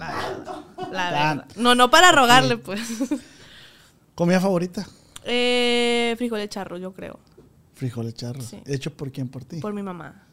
[0.08, 0.64] La verdad.
[0.92, 1.36] La verdad.
[1.46, 1.60] Tanto.
[1.60, 2.80] No, no para rogarle, pues.
[4.14, 4.86] Comida favorita.
[5.24, 7.18] Eh, frijoles charros, yo creo.
[7.74, 8.44] Frijoles charros.
[8.44, 8.60] Sí.
[8.66, 9.28] ¿Hecho por quién?
[9.28, 9.56] Por ti.
[9.60, 10.26] Por mi mamá.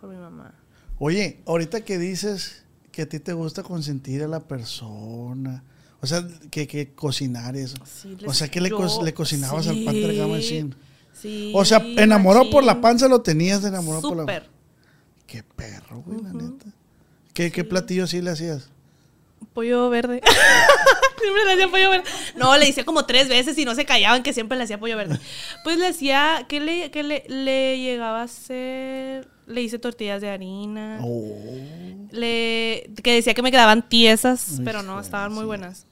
[0.00, 0.54] Por mi mamá.
[0.98, 5.64] Oye, ahorita que dices que a ti te gusta consentir a la persona,
[6.00, 7.76] o sea, que, que cocinar eso.
[7.84, 10.70] Sí, o sea, que le, co- le cocinabas al pan de sí,
[11.12, 11.52] Sí.
[11.54, 14.42] O sea, enamorado por la panza lo tenías de enamorado por la.
[15.26, 16.66] Qué perro, güey, la neta.
[17.32, 18.68] ¿Qué, ¿Qué platillo sí le hacías?
[19.54, 20.20] Pollo verde.
[21.20, 22.04] siempre le hacía pollo verde.
[22.36, 24.96] No, le hice como tres veces y no se callaban que siempre le hacía pollo
[24.96, 25.18] verde.
[25.64, 29.28] Pues le hacía, ¿qué le, qué le, le llegaba a hacer?
[29.46, 31.00] Le hice tortillas de harina.
[31.02, 31.34] Oh.
[32.10, 35.86] Le, que decía que me quedaban tiesas, pero no, estaban muy buenas.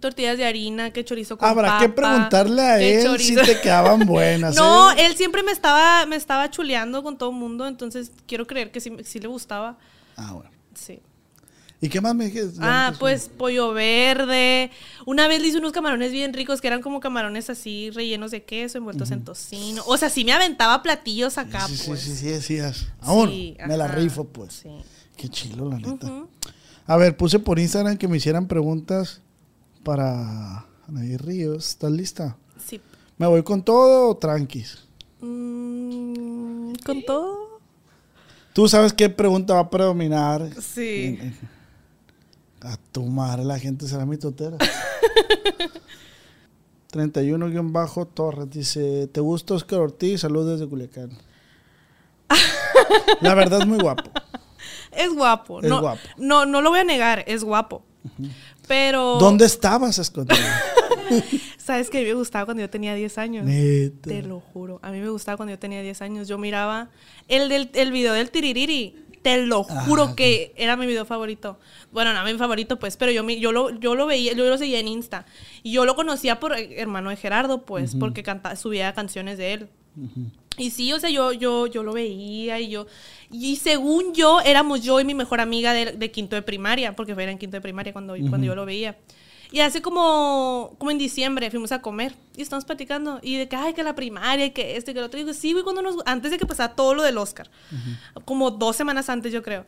[0.00, 4.56] Tortillas de harina, que chorizo con Habrá que preguntarle a él si te quedaban buenas.
[4.56, 5.06] No, ¿eh?
[5.06, 8.80] él siempre me estaba, me estaba chuleando con todo el mundo, entonces quiero creer que
[8.80, 9.76] sí, sí le gustaba.
[10.22, 10.50] Ah, bueno.
[10.74, 11.00] Sí.
[11.82, 12.58] ¿Y qué más me dijiste?
[12.60, 14.70] Ah, pues pollo verde.
[15.06, 18.44] Una vez le hice unos camarones bien ricos que eran como camarones así rellenos de
[18.44, 19.82] queso, envueltos en tocino.
[19.86, 22.00] O sea, sí me aventaba platillos acá, Sí, sí, pues.
[22.02, 22.86] sí, sí, decías.
[23.00, 24.52] Aún, Sí, me la rifo, pues.
[24.62, 24.68] Sí.
[25.16, 26.12] Qué chilo, la neta.
[26.86, 29.22] A ver, puse por Instagram que me hicieran preguntas
[29.82, 31.66] para Anaí Ríos.
[31.70, 32.36] ¿Estás lista?
[32.62, 32.78] Sí.
[33.16, 34.80] ¿Me voy con todo o tranquis?
[35.22, 37.39] Mm, Con todo.
[38.52, 40.50] Tú sabes qué pregunta va a predominar.
[40.60, 41.18] Sí.
[42.62, 44.58] A tu madre, la gente será mi totera.
[46.92, 50.20] 31-Torres dice: ¿Te gusta Oscar Ortiz?
[50.20, 51.10] Saludos desde Culiacán.
[53.20, 54.10] La verdad es muy guapo.
[54.92, 55.62] Es guapo.
[55.62, 56.00] Es no, guapo.
[56.16, 57.84] No, no lo voy a negar, es guapo.
[58.66, 59.18] Pero.
[59.18, 60.40] ¿Dónde estabas escondido?
[61.70, 63.46] ¿Sabes que a mí me gustaba cuando yo tenía 10 años?
[63.46, 64.08] Neta.
[64.08, 64.80] Te lo juro.
[64.82, 66.26] A mí me gustaba cuando yo tenía 10 años.
[66.26, 66.90] Yo miraba
[67.28, 68.96] el del el video del tiririri.
[69.22, 71.60] Te lo juro Ah, que era mi video favorito.
[71.92, 74.80] Bueno, no mi favorito, pues, pero yo, yo, lo, yo lo veía, yo lo seguía
[74.80, 75.26] en Insta.
[75.62, 79.68] Y yo lo conocía por hermano de Gerardo, pues, porque canta, subía canciones de él.
[80.56, 82.88] Y sí, o sea, yo, yo, yo lo veía y yo.
[83.30, 87.12] Y según yo, éramos yo y mi mejor amiga de, de quinto de primaria, porque
[87.12, 88.96] era en quinto de primaria cuando, cuando yo lo veía.
[89.52, 93.18] Y hace como, como en diciembre fuimos a comer y estamos platicando.
[93.22, 95.18] Y de que, ay, que la primaria, y que esto y que lo otro.
[95.18, 97.50] Y digo, sí, güey, cuando nos, antes de que pasara todo lo del Oscar.
[98.24, 99.66] Como dos semanas antes, yo creo.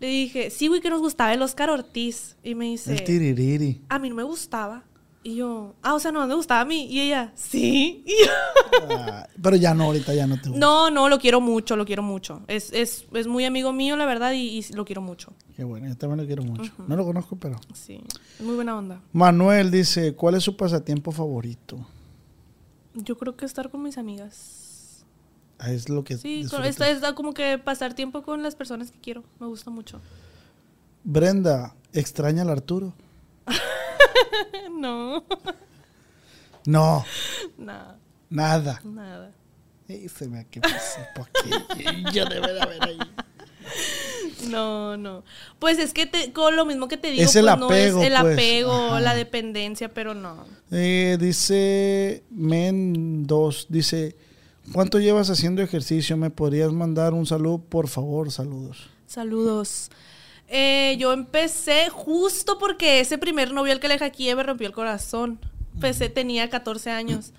[0.00, 2.36] Le dije, sí, güey, que nos gustaba el Oscar Ortiz.
[2.42, 3.80] Y me dice, El tiririri.
[3.88, 4.82] a mí no me gustaba.
[5.26, 6.86] Y yo, ah, o sea, no me gustaba a mí.
[6.88, 8.04] Y ella, sí.
[8.06, 8.30] Y yo,
[8.90, 10.60] Ah, pero ya no, ahorita ya no te gusta.
[10.64, 12.42] no, no, lo quiero mucho, lo quiero mucho.
[12.46, 15.32] Es, es, es muy amigo mío, la verdad, y, y lo quiero mucho.
[15.56, 16.70] Qué bueno, yo también lo quiero mucho.
[16.86, 17.56] No lo conozco, pero.
[17.74, 18.00] Sí,
[18.38, 19.00] es muy buena onda.
[19.12, 21.84] Manuel dice: ¿Cuál es su pasatiempo favorito?
[22.94, 25.04] Yo creo que estar con mis amigas.
[25.58, 26.18] Ah, Es lo que.
[26.18, 29.24] Sí, esta es como que pasar tiempo con las personas que quiero.
[29.40, 30.00] Me gusta mucho.
[31.02, 32.92] Brenda, ¿extraña al Arturo?
[34.70, 35.24] No,
[36.66, 37.04] No,
[37.58, 37.98] nada,
[38.30, 38.80] nada.
[38.84, 39.32] nada.
[39.88, 40.60] Ey, se me que
[42.12, 42.98] Ya debe de haber ahí.
[44.48, 45.24] No, no.
[45.58, 48.00] Pues es que te, con lo mismo que te digo, Es el pues no apego,
[48.02, 48.32] es el pues.
[48.34, 49.00] apego, Ajá.
[49.00, 50.44] la dependencia, pero no.
[50.70, 54.16] Eh, dice Men 2, dice,
[54.72, 56.16] ¿cuánto llevas haciendo ejercicio?
[56.16, 57.58] ¿Me podrías mandar un saludo?
[57.58, 58.88] Por favor, saludos.
[59.06, 59.90] Saludos.
[60.48, 64.72] Eh, yo empecé justo porque ese primer novio al que le aquí me rompió el
[64.72, 65.40] corazón.
[65.74, 67.32] Empecé, tenía 14 años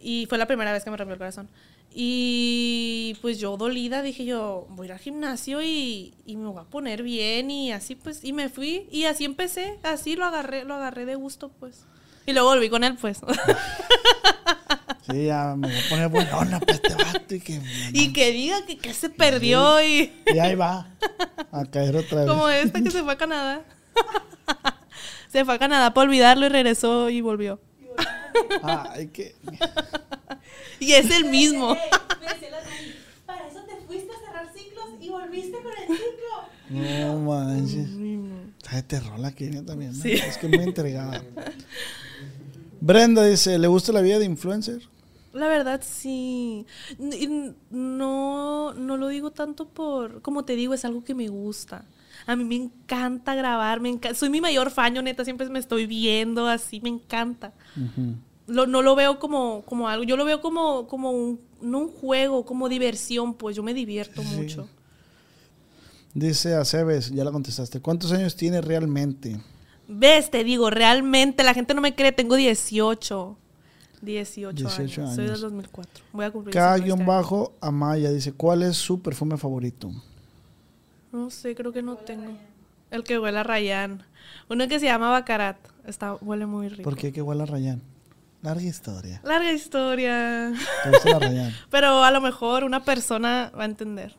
[0.00, 1.48] y fue la primera vez que me rompió el corazón.
[1.96, 6.60] Y pues yo dolida dije yo, voy a ir al gimnasio y, y me voy
[6.60, 10.64] a poner bien y así pues, y me fui y así empecé, así lo agarré,
[10.64, 11.86] lo agarré de gusto pues.
[12.26, 13.20] Y luego volví con él pues.
[15.10, 17.60] Sí, ya me voy a poner buenona para este vato y que...
[17.92, 20.10] y que diga que, que se perdió y...
[20.32, 20.88] Y ahí va,
[21.52, 22.28] a caer otra vez.
[22.28, 23.62] Como esta que se fue a Canadá.
[25.28, 27.60] se fue a Canadá para olvidarlo y regresó y volvió.
[28.62, 29.34] Ay, que...
[30.80, 31.76] Y es el mismo.
[33.26, 36.34] Para eso te fuiste a cerrar ciclos y volviste con el ciclo.
[36.70, 37.88] No manches.
[38.58, 39.96] Está de terror la Kenia también.
[39.96, 40.02] ¿no?
[40.02, 40.12] Sí.
[40.12, 41.22] Es que es muy entregada.
[42.80, 44.82] Brenda dice, ¿le gusta la vida de influencer?
[45.34, 46.64] La verdad, sí.
[47.70, 51.84] No, no lo digo tanto por, como te digo, es algo que me gusta.
[52.26, 55.58] A mí me encanta grabar, me enca- soy mi mayor fan, yo neta, siempre me
[55.58, 57.52] estoy viendo así, me encanta.
[58.46, 61.88] Lo- no lo veo como, como algo, yo lo veo como, como un, no un
[61.88, 64.28] juego, como diversión, pues yo me divierto Sí.
[64.36, 64.68] mucho.
[66.14, 67.80] Dice Aceves, ya la contestaste.
[67.80, 69.40] ¿Cuántos años tiene realmente?
[69.88, 70.30] ¿Ves?
[70.30, 73.36] Te digo, realmente la gente no me cree, tengo 18.
[74.04, 75.14] 18, 18 años.
[75.14, 75.40] Soy del años.
[75.42, 76.04] 2004.
[76.12, 77.04] Voy a cumplir 19 este año.
[77.04, 79.90] K-Bajo Amaya dice, ¿cuál es su perfume favorito?
[81.12, 82.36] No sé, creo que no tengo.
[82.90, 84.02] El que huele a Rayán.
[84.48, 85.56] Uno que se llama Bacarat.
[85.86, 86.82] Está, huele muy rico.
[86.82, 87.82] ¿Por qué que huele a Rayán?
[88.42, 89.20] Larga historia.
[89.24, 90.52] Larga historia.
[91.70, 94.14] Pero a lo mejor una persona va a entender.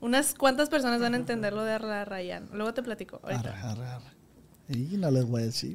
[0.00, 2.48] Unas cuantas personas van a entender lo de la Rayán.
[2.52, 3.20] Luego te platico.
[3.22, 3.70] ahorita.
[3.70, 4.17] Arre, arre.
[4.68, 5.74] Y no les voy a decir.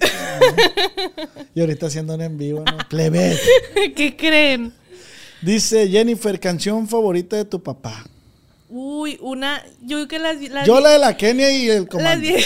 [1.56, 2.78] y ahorita haciendo un en vivo, ¿no?
[2.89, 3.38] Plebe.
[3.96, 4.74] ¿Qué creen?
[5.41, 8.06] Dice Jennifer, canción favorita de tu papá.
[8.70, 9.64] Uy, una.
[9.82, 10.41] Yo creo que las.
[10.50, 12.28] las Yo la de la Kenia y el Las, comando.
[12.28, 12.46] vie-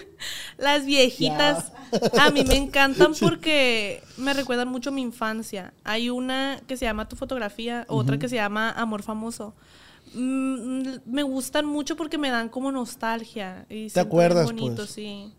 [0.58, 1.72] las viejitas
[2.18, 5.72] a mí me encantan porque me recuerdan mucho mi infancia.
[5.84, 9.54] Hay una que se llama Tu fotografía, otra que se llama Amor famoso.
[10.14, 13.66] Mm, me gustan mucho porque me dan como nostalgia.
[13.68, 14.90] Y bien acuerdas, bonito, pues?
[14.90, 15.32] sí.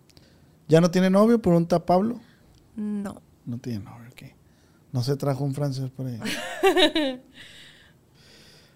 [0.68, 1.42] ¿Ya no tiene novio?
[1.42, 2.20] ¿Pregunta Pablo.
[2.76, 3.22] No.
[3.46, 4.24] No tiene novio, ok.
[4.92, 6.20] No se trajo un francés por ahí.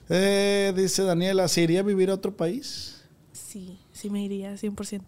[0.10, 3.04] Eh, dice Daniela, ¿se iría a vivir a otro país?
[3.34, 5.02] Sí, sí me iría, 100%.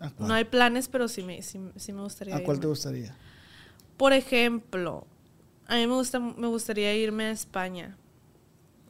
[0.00, 0.28] ¿A cuál?
[0.28, 3.16] No hay planes, pero sí me, sí, sí me gustaría ¿A cuál te gustaría?
[3.96, 5.06] Por ejemplo,
[5.66, 7.96] a mí me, gusta, me gustaría irme a España.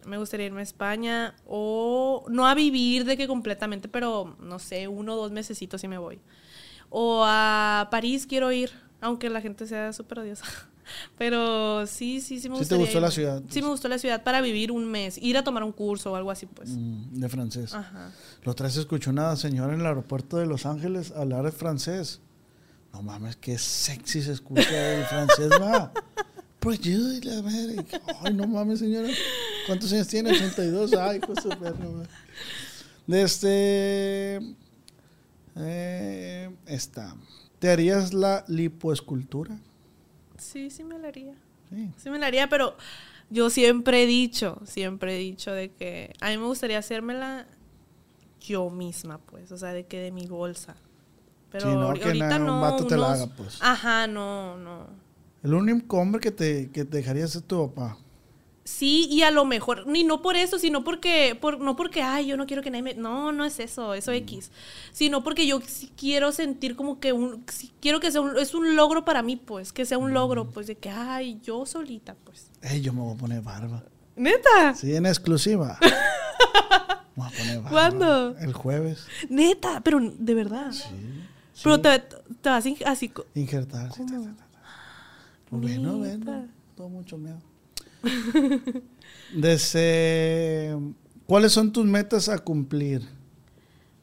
[0.05, 4.89] Me gustaría irme a España o no a vivir de que completamente, pero no sé,
[4.89, 6.21] uno o dos mesecitos y me voy.
[6.99, 8.71] O a París quiero ir,
[9.03, 10.45] aunque la gente sea súper odiosa.
[11.19, 12.85] Pero sí, sí, sí me Sí te gustaría.
[12.87, 15.63] gustó la ciudad, Sí me gustó la ciudad para vivir un mes, ir a tomar
[15.63, 16.71] un curso o algo así, pues.
[16.71, 17.75] Mm, de francés.
[17.75, 18.13] Ajá.
[18.45, 22.21] La otra vez escuché una señora en el aeropuerto de Los Ángeles hablar francés.
[22.95, 25.93] No mames, qué sexy se escucha el francés, va.
[26.61, 27.85] Pues yo y la madre.
[28.23, 29.09] Ay, no mames, señora.
[29.67, 30.31] ¿Cuántos años tiene?
[30.31, 30.95] 82.
[30.95, 32.09] Ay, pues super, no mames.
[33.07, 34.57] De este.
[35.57, 37.15] Eh, esta.
[37.59, 39.57] ¿Te harías la lipoescultura?
[40.39, 41.35] Sí, sí me la haría.
[41.71, 41.91] Sí.
[41.97, 42.77] Sí me la haría, pero
[43.31, 47.47] yo siempre he dicho, siempre he dicho de que a mí me gustaría hacérmela
[48.41, 50.77] yo misma, pues, o sea, de que de mi bolsa.
[51.51, 52.87] Pero Sí, no, que ahorita un no.
[52.87, 53.59] te la haga, pues.
[53.63, 54.87] Ajá, no, no.
[55.43, 57.97] El único hombre que te, que te dejaría ser tu papá.
[58.67, 62.27] Sí, y a lo mejor, ni no por eso, sino porque, por, no porque, ay,
[62.27, 62.95] yo no quiero que nadie me...
[62.95, 64.51] No, no es eso, eso X.
[64.91, 67.45] Sino porque yo sí quiero sentir como que un...
[67.47, 68.37] sí quiero que sea un...
[68.37, 71.65] Es un logro para mí, pues, que sea un logro, pues, de que, ay, yo
[71.65, 72.51] solita, pues.
[72.61, 73.85] Ey, yo me voy a poner barba.
[74.17, 75.79] Neta, Sí, en exclusiva.
[77.15, 77.71] Me voy a poner barba.
[77.71, 78.37] ¿Cuándo?
[78.39, 79.07] El jueves.
[79.29, 80.73] neta, pero de verdad.
[80.73, 81.63] Sí.
[81.63, 83.13] Pero te, te vas así...
[83.37, 83.93] Injertar.
[83.93, 84.59] sí, ta, ta, ta, ta.
[85.51, 86.49] Bueno, bueno.
[86.75, 87.39] Todo mucho miedo.
[89.35, 90.77] Desde,
[91.27, 93.03] ¿Cuáles son tus metas a cumplir?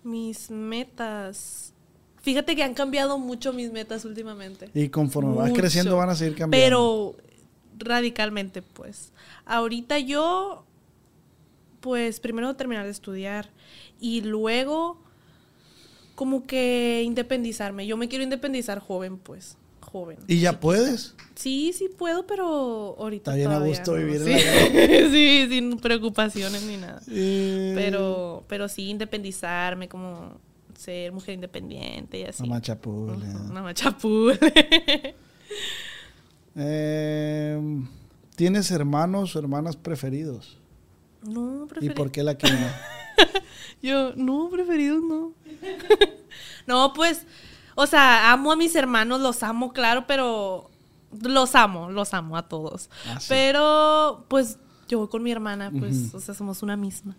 [0.04, 1.74] Mis metas...
[2.22, 4.70] Fíjate que han cambiado mucho mis metas últimamente.
[4.74, 5.60] Y conforme vas Mucho.
[5.60, 6.66] creciendo van a seguir cambiando.
[6.66, 7.16] Pero
[7.78, 9.12] radicalmente, pues.
[9.46, 10.66] Ahorita yo,
[11.82, 13.50] pues primero terminar de estudiar
[14.00, 15.02] y luego
[16.16, 17.88] como que independizarme.
[17.88, 19.58] Yo me quiero independizar joven, pues.
[19.84, 20.18] Joven.
[20.28, 21.16] ¿Y ya puedes?
[21.36, 23.98] Sí, sí puedo, pero ahorita Está bien a gusto no.
[23.98, 24.46] vivir en sí.
[24.46, 27.02] la sí, sin preocupaciones ni nada.
[27.10, 30.38] Eh, Pero, pero sí independizarme, como
[30.78, 32.44] ser mujer independiente y así.
[32.44, 33.14] Mamá chapule.
[33.50, 34.38] Una machapule.
[36.56, 37.60] Eh,
[38.36, 40.58] ¿Tienes hermanos o hermanas preferidos?
[41.22, 41.94] no, ¿Y preferí.
[41.94, 42.76] por qué la quina?
[43.82, 45.34] Yo, no, preferidos no.
[46.68, 47.26] no, pues,
[47.76, 50.70] o sea, amo a mis hermanos, los amo, claro, pero
[51.22, 52.90] los amo, los amo a todos.
[53.08, 53.28] Ah, sí.
[53.30, 57.16] Pero, pues, yo voy con mi hermana, pues, o sea, somos una misma.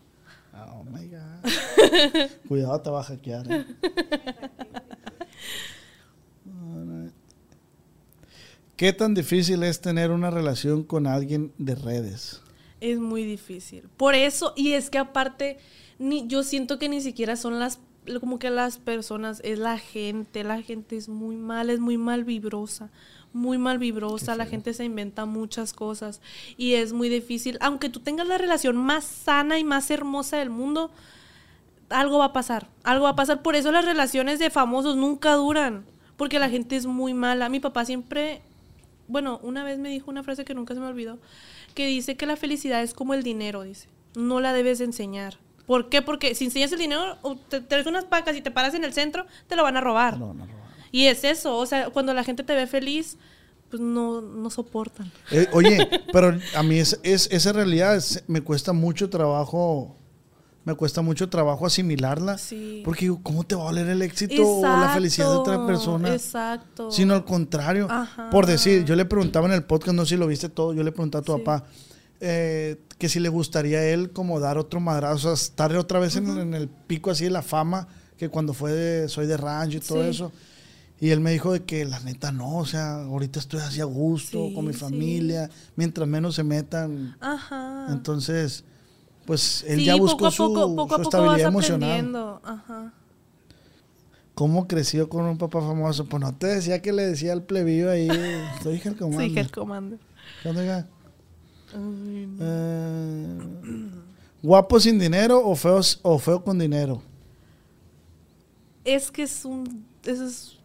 [0.52, 2.30] Oh my God.
[2.48, 3.50] Cuidado, te va a hackear.
[3.50, 3.66] eh.
[8.76, 12.42] ¿Qué tan difícil es tener una relación con alguien de redes?
[12.80, 13.88] Es muy difícil.
[13.96, 15.58] Por eso, y es que aparte,
[15.98, 17.78] ni, yo siento que ni siquiera son las,
[18.20, 20.44] como que las personas, es la gente.
[20.44, 22.90] La gente es muy mal, es muy mal vibrosa.
[23.32, 26.20] Muy mal vibrosa, la gente se inventa muchas cosas
[26.56, 27.58] y es muy difícil.
[27.60, 30.92] Aunque tú tengas la relación más sana y más hermosa del mundo,
[31.88, 32.68] algo va a pasar.
[32.84, 33.42] Algo va a pasar.
[33.42, 35.84] Por eso las relaciones de famosos nunca duran.
[36.16, 37.48] Porque la gente es muy mala.
[37.48, 38.42] Mi papá siempre,
[39.08, 41.18] bueno, una vez me dijo una frase que nunca se me olvidó,
[41.74, 43.88] que dice que la felicidad es como el dinero, dice.
[44.14, 45.38] No la debes de enseñar.
[45.66, 46.02] ¿Por qué?
[46.02, 49.26] Porque si enseñas el dinero, te traes unas pacas y te paras en el centro,
[49.48, 50.18] te lo van a robar.
[50.18, 50.52] No, no, no.
[50.92, 53.16] Y es eso, o sea, cuando la gente te ve feliz,
[53.70, 55.10] pues no, no soportan.
[55.32, 59.96] Eh, oye, pero a mí es, es- esa realidad es- me cuesta mucho trabajo,
[60.64, 62.38] me cuesta mucho trabajo asimilarla.
[62.38, 62.82] Sí.
[62.84, 66.12] Porque digo, ¿cómo te va a valer el éxito o la felicidad de otra persona?
[66.14, 66.90] Exacto.
[66.92, 67.88] Sino al contrario.
[67.90, 68.30] Ajá.
[68.30, 70.82] Por decir, yo le preguntaba en el podcast, no sé si lo viste todo, yo
[70.84, 71.38] le preguntaba a tu Sí.
[71.42, 71.66] papá
[72.26, 75.98] eh, que si le gustaría a él como dar otro madrazo, o sea, estar otra
[76.00, 79.36] vez en, en el pico así de la fama, que cuando fue de Soy de
[79.36, 80.08] Rancho y todo Sí.
[80.10, 80.32] eso.
[81.00, 83.84] Y él me dijo de que la neta no, o sea, ahorita estoy así a
[83.84, 84.78] gusto Sí, con mi sí.
[84.78, 87.16] familia, mientras menos se metan.
[87.20, 87.88] Ajá.
[87.90, 88.64] Entonces,
[89.26, 92.40] pues él ya buscó poco a su, poco, poco a su poco estabilidad vas emocional.
[92.44, 92.92] Ajá.
[94.34, 96.06] ¿Cómo creció con un papá famoso?
[96.06, 98.08] Pues no te decía que le decía al plebillo ahí,
[98.62, 99.98] soy hija del comando.
[100.42, 100.86] Comando.
[101.74, 103.38] Eh,
[104.42, 107.02] ¿Guapo sin dinero o feo, o feo con dinero?
[108.84, 109.86] Es que es un.
[110.04, 110.58] Eso es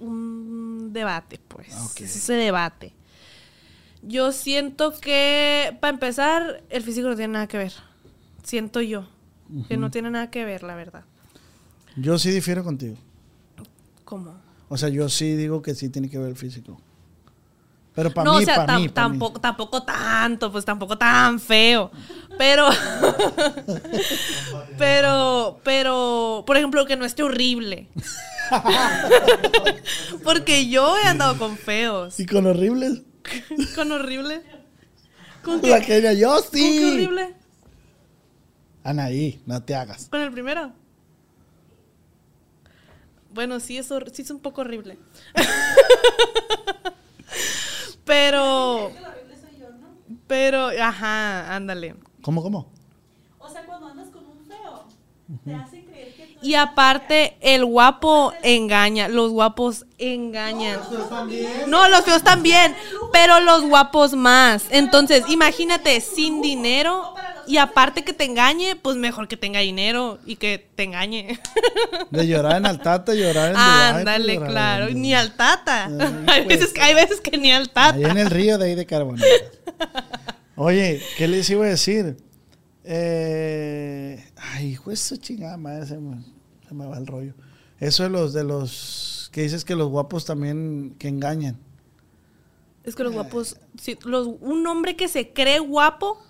[0.00, 1.68] un debate, pues.
[1.72, 2.00] Ah, ok.
[2.00, 2.92] Es ese debate.
[4.02, 7.72] Yo siento que, para empezar, el físico no tiene nada que ver.
[8.42, 9.08] Siento yo.
[9.68, 11.04] Que no tiene nada que ver, la verdad.
[11.96, 12.96] Yo sí difiero contigo.
[14.04, 14.34] ¿Cómo?
[14.68, 16.80] O sea, yo sí digo que sí tiene que ver el físico.
[17.96, 18.88] Pero para no, mí, o sea, para mí.
[18.90, 21.90] tampoco, tampoco tanto, pues tampoco tan feo.
[22.38, 22.68] Pero,
[24.78, 27.88] pero, pero, por ejemplo, que no esté horrible.
[30.22, 32.20] Porque yo he andado con feos.
[32.20, 33.02] ¿Y con horribles?
[33.74, 34.42] ¿Con horrible?
[35.42, 35.86] ¿Con La qué?
[35.86, 36.84] Kenia, yo ¿Con qué sí.
[36.84, 37.34] horrible?
[38.84, 40.06] Anaí, no te hagas.
[40.10, 40.72] ¿Con el primero?
[43.32, 44.98] Bueno, sí es, hor- sí es un poco horrible.
[48.06, 50.16] Pero, ¿no?
[50.26, 51.96] pero, ajá, ándale.
[52.22, 52.68] ¿Cómo, cómo?
[53.38, 54.84] O sea, cuando andas con un feo,
[55.44, 60.80] te hace creer que tú Y aparte, el guapo engaña, los guapos engañan.
[61.66, 62.74] No, los feos también,
[63.12, 64.66] pero los guapos más.
[64.70, 67.12] Entonces, imagínate, sin dinero
[67.46, 71.38] y aparte que te engañe, pues mejor que tenga dinero y que te engañe.
[72.10, 75.86] De llorar en Altata, llorar en pues, Ándale, llorar claro, en- ni al tata.
[75.86, 76.58] Ay, hay, pues.
[76.60, 77.94] veces, que- hay veces que ni al tata.
[77.96, 79.26] Ahí en el río de ahí de Carbonera.
[80.56, 82.16] Oye, ¿qué les iba a decir?
[82.84, 86.22] Eh, ay, hijo de su chingada madre, se me,
[86.68, 87.34] se me va el rollo.
[87.78, 91.58] Eso de los, de los, que dices que los guapos también, que engañan.
[92.84, 96.22] Es que los guapos, sí, los, un hombre que se cree guapo,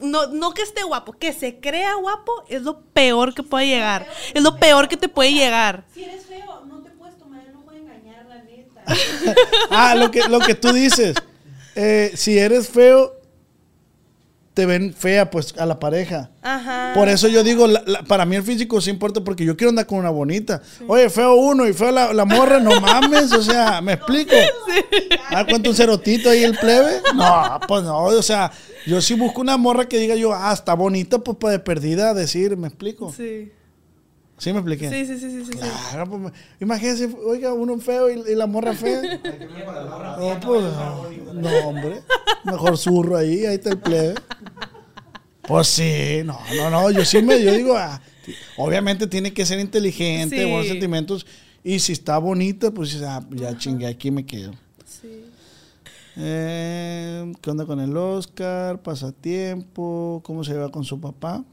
[0.00, 4.06] no, no que esté guapo, que se crea guapo es lo peor que puede llegar.
[4.34, 5.84] Es lo peor que te puede llegar.
[5.94, 8.84] Si eres feo, no te puedes tomar el lujo de engañar, la neta.
[9.70, 11.16] Ah, lo que, lo que tú dices.
[11.74, 13.15] Eh, si eres feo,
[14.56, 16.30] te ven fea, pues, a la pareja.
[16.40, 16.92] Ajá.
[16.94, 19.68] Por eso yo digo, la- la- para mí el físico sí importa porque yo quiero
[19.68, 20.62] andar con una bonita.
[20.88, 24.32] Oye, feo uno y feo la, la morra, no mames, o sea, ¿me explico?
[25.28, 27.02] Ah, ¿cuánto un cerotito ahí el plebe?
[27.14, 28.50] No, pues no, o sea,
[28.86, 32.14] yo sí busco una morra que diga yo, ah, está bonita, pues para de perdida
[32.14, 33.12] decir, ¿me explico?
[33.14, 33.52] Sí,
[34.38, 34.52] Sí.
[34.52, 34.90] me expliqué?
[34.90, 35.58] Sí, sí, sí, sí, sí.
[35.58, 39.00] Claro, pues, imagínense, oiga, uno feo y, y la morra fea.
[40.18, 42.02] No, pues, no, no, hombre.
[42.44, 44.14] Mejor zurro ahí, ahí está el plebe.
[45.42, 48.00] Pues sí, no, no, no, yo sí me, yo digo, ah,
[48.56, 50.44] obviamente tiene que ser inteligente, Sí.
[50.50, 51.26] buenos sentimientos.
[51.62, 54.52] Y si está bonita, pues ah, ya chingue, aquí me quedo.
[54.84, 55.22] Sí.
[56.16, 58.80] Eh, ¿Qué onda con el Oscar?
[58.82, 61.44] Pasatiempo, ¿cómo se lleva con su papá?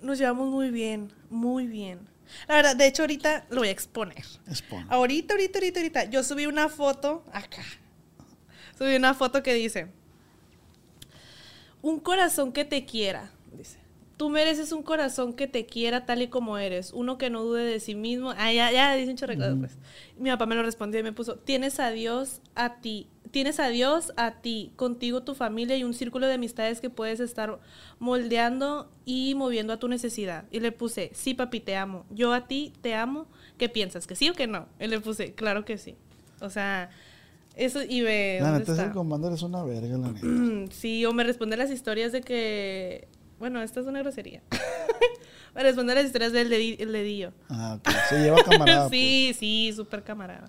[0.00, 2.08] Nos llevamos muy bien, muy bien.
[2.46, 4.24] La verdad, de hecho, ahorita lo voy a exponer.
[4.46, 4.86] Expone.
[4.88, 6.04] Ahorita, ahorita, ahorita, ahorita.
[6.04, 7.64] Yo subí una foto acá.
[8.76, 9.88] Subí una foto que dice:
[11.82, 13.30] Un corazón que te quiera.
[14.18, 16.92] Dice: Tú mereces un corazón que te quiera tal y como eres.
[16.92, 18.34] Uno que no dude de sí mismo.
[18.36, 19.78] Ah, ya, ya, dicen chorrecadas, pues.
[20.18, 23.08] Mi papá me lo respondió y me puso: Tienes a Dios a ti.
[23.30, 27.20] Tienes a Dios a ti, contigo tu familia y un círculo de amistades que puedes
[27.20, 27.60] estar
[27.98, 30.44] moldeando y moviendo a tu necesidad.
[30.50, 32.06] Y le puse, sí papi, te amo.
[32.10, 33.26] Yo a ti te amo.
[33.58, 34.06] ¿Qué piensas?
[34.06, 34.66] ¿Que sí o que no?
[34.80, 35.96] Y le puse, claro que sí.
[36.40, 36.88] O sea,
[37.54, 38.38] eso y ve...
[38.40, 40.70] La ¿dónde neta, ese commander es una verga, la neta.
[40.70, 43.08] Sí, o me responde las historias de que...
[43.38, 44.42] Bueno, esta es una grosería.
[45.54, 47.32] me responde las historias del dedi- el dedillo.
[47.48, 47.88] Ah, ok.
[48.08, 48.82] Se lleva camarada.
[48.88, 49.00] pues.
[49.00, 50.48] sí, sí, súper camarada.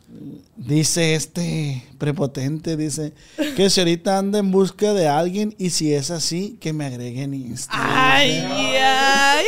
[0.55, 3.13] Dice este prepotente, dice
[3.55, 7.33] que si ahorita anda en busca de alguien y si es así, que me agreguen
[7.33, 7.71] Insta.
[7.75, 8.31] Ay,
[8.81, 9.45] ay.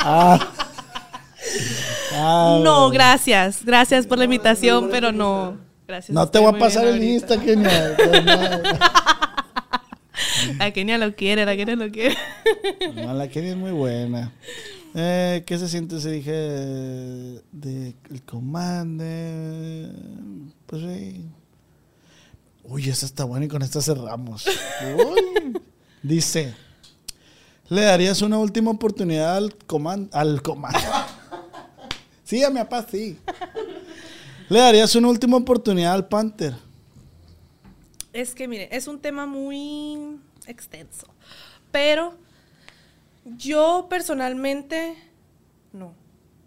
[0.00, 0.50] Ah.
[2.16, 3.64] Ah, No, gracias.
[3.64, 5.58] Gracias por la invitación, pero no.
[5.86, 6.14] Gracias.
[6.14, 7.02] No te voy a pasar el.
[7.02, 7.96] Insta, Kenia.
[10.58, 12.16] La Kenia lo quiere, la Kenia lo quiere.
[12.94, 14.32] No, la Kenia es muy buena.
[14.94, 16.00] Eh, ¿Qué se siente?
[16.00, 19.90] Se dije de el comande.
[20.66, 21.24] Pues sí.
[22.64, 24.46] Uy, esa está buena y con esta cerramos.
[24.46, 25.60] Uy.
[26.02, 26.54] Dice,
[27.68, 30.16] ¿le darías una última oportunidad al comando?
[30.16, 30.78] Al comando.
[32.24, 33.18] Sí, a mi papá, sí.
[34.48, 36.54] ¿Le darías una última oportunidad al Panther?
[38.12, 40.18] Es que, mire, es un tema muy
[40.48, 41.06] extenso.
[41.70, 42.14] Pero
[43.36, 44.96] yo personalmente,
[45.72, 45.94] no.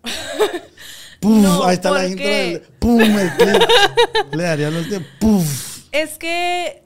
[1.20, 4.34] Puf, No, ahí está la ¿por intro del pum, el clip.
[4.34, 5.06] Le daría la última.
[5.20, 5.88] Puf.
[5.92, 6.84] Es que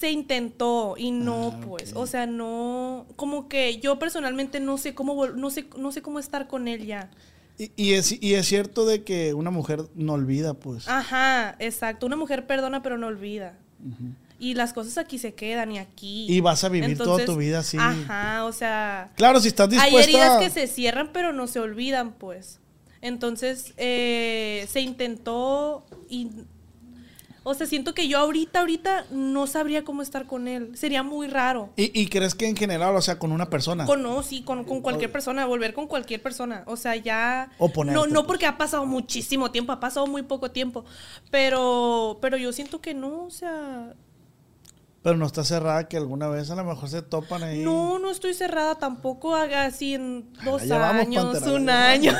[0.00, 4.94] se intentó y no, Ah, pues, o sea, no, como que yo personalmente no sé
[4.94, 7.10] cómo, no sé, no sé cómo estar con él ya.
[7.58, 10.88] Y, y es, y es cierto de que una mujer no olvida, pues.
[10.88, 12.06] Ajá, exacto.
[12.06, 13.58] Una mujer perdona pero no olvida.
[14.42, 16.26] Y las cosas aquí se quedan y aquí.
[16.28, 17.76] Y vas a vivir toda tu vida así.
[17.78, 20.10] Ajá, o sea, Claro, si estás hay dispuesta.
[20.10, 22.58] heridas que se cierran pero no se olvidan, pues.
[23.02, 26.28] Entonces, eh, se intentó y...
[27.42, 30.76] O sea, siento que yo ahorita, ahorita no sabría cómo estar con él.
[30.76, 31.70] Sería muy raro.
[31.74, 33.86] ¿Y, y crees que en general, o sea, con una persona?
[33.86, 36.64] Con, no, sí, con, con cualquier persona, volver con cualquier persona.
[36.66, 37.50] O sea, ya.
[37.58, 40.84] O ponerte, no, no porque ha pasado muchísimo tiempo, ha pasado muy poco tiempo.
[41.30, 43.94] Pero, pero yo siento que no, o sea.
[45.02, 47.64] Pero no está cerrada que alguna vez a lo mejor se topan ahí.
[47.64, 52.12] No, no estoy cerrada tampoco haga así en dos llevamos, años, Pantera, un año.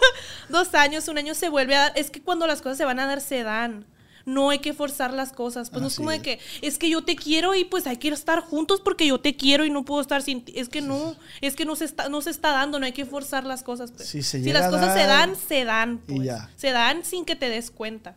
[0.48, 1.92] dos años, un año se vuelve a dar.
[1.96, 3.86] Es que cuando las cosas se van a dar, se dan.
[4.24, 5.70] No hay que forzar las cosas.
[5.70, 8.08] Pues no es como de que es que yo te quiero y pues hay que
[8.08, 10.52] estar juntos porque yo te quiero y no puedo estar sin ti.
[10.54, 13.06] Es que no, es que no se está, no se está dando, no hay que
[13.06, 13.90] forzar las cosas.
[13.90, 14.06] pues.
[14.06, 16.02] Si se si llega las cosas se dan, se dan.
[16.06, 16.26] y pues.
[16.26, 16.50] ya.
[16.56, 18.14] Se dan sin que te des cuenta.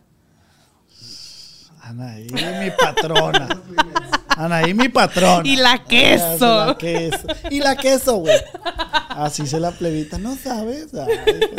[1.82, 3.62] Anaí, mi patrona.
[4.28, 5.46] Anaí, mi patrona.
[5.46, 6.46] Y la queso.
[6.60, 7.26] Ah, la queso.
[7.50, 8.36] Y la queso, güey.
[9.08, 10.88] Así se la plebita, ¿no sabes?
[10.94, 11.50] Ay,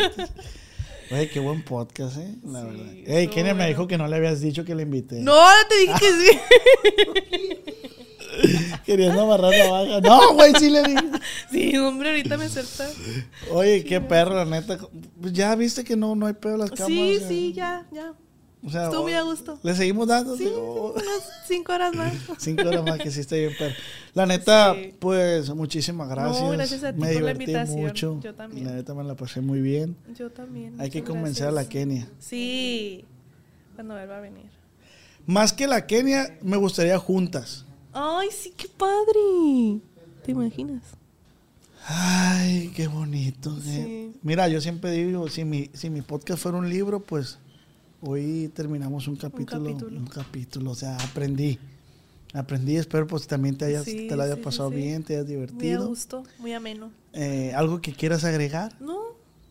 [1.10, 2.34] Güey, qué buen podcast, ¿eh?
[2.44, 2.92] La Sí, verdad.
[3.06, 5.20] Ey, Kenia me dijo que no le habías dicho que le invité.
[5.20, 6.38] No, te dije que sí.
[8.84, 10.00] Queriendo amarrar la baja.
[10.00, 11.04] No, güey, sí le dije.
[11.52, 12.88] Sí, hombre, ahorita me acerta.
[13.52, 14.78] Oye, qué perro, la neta.
[15.20, 16.88] Pues Ya viste que no, no hay pedo las cámaras.
[16.96, 18.14] Sí, sí, ya, ya.
[18.66, 19.58] O sea, Estuvo muy a gusto.
[19.62, 20.36] Le seguimos dando.
[20.36, 21.04] Sí, unas
[21.46, 22.12] cinco horas más.
[22.38, 23.74] Cinco horas más que sí está bien, pero
[24.14, 24.94] la neta, Sí.
[24.98, 26.50] pues muchísimas gracias.
[26.52, 27.80] gracias a ti me por la divertí invitación.
[27.82, 28.20] mucho.
[28.22, 28.66] Yo también.
[28.66, 29.96] La neta me la pasé muy bien.
[30.16, 30.80] Yo también.
[30.80, 31.68] Hay que convencer a la.
[31.68, 32.08] Kenia.
[32.18, 33.04] Sí,
[33.74, 34.46] cuando vuelva a venir.
[35.26, 37.64] Más que la Kenia, me gustaría juntas.
[37.92, 39.80] Ay, sí, qué padre.
[40.24, 40.82] ¿Te imaginas?
[41.86, 43.54] Ay, qué bonito.
[43.66, 44.10] eh.
[44.12, 44.18] Sí.
[44.22, 47.38] Mira, yo siempre digo, si mi, si mi podcast fuera un libro, pues
[48.06, 49.60] hoy terminamos un capítulo.
[49.70, 50.00] Un capítulo.
[50.12, 50.70] capítulo.
[50.70, 51.58] O sea, aprendí.
[52.32, 54.74] Aprendí, espero pues también te, hayas, Sí, te la haya sí, sí, pasado sí.
[54.76, 55.86] bien, te hayas Muy a divertido.
[55.88, 56.90] gusto, muy ameno.
[57.12, 58.72] Eh, ¿Algo que quieras agregar?
[58.80, 59.00] No,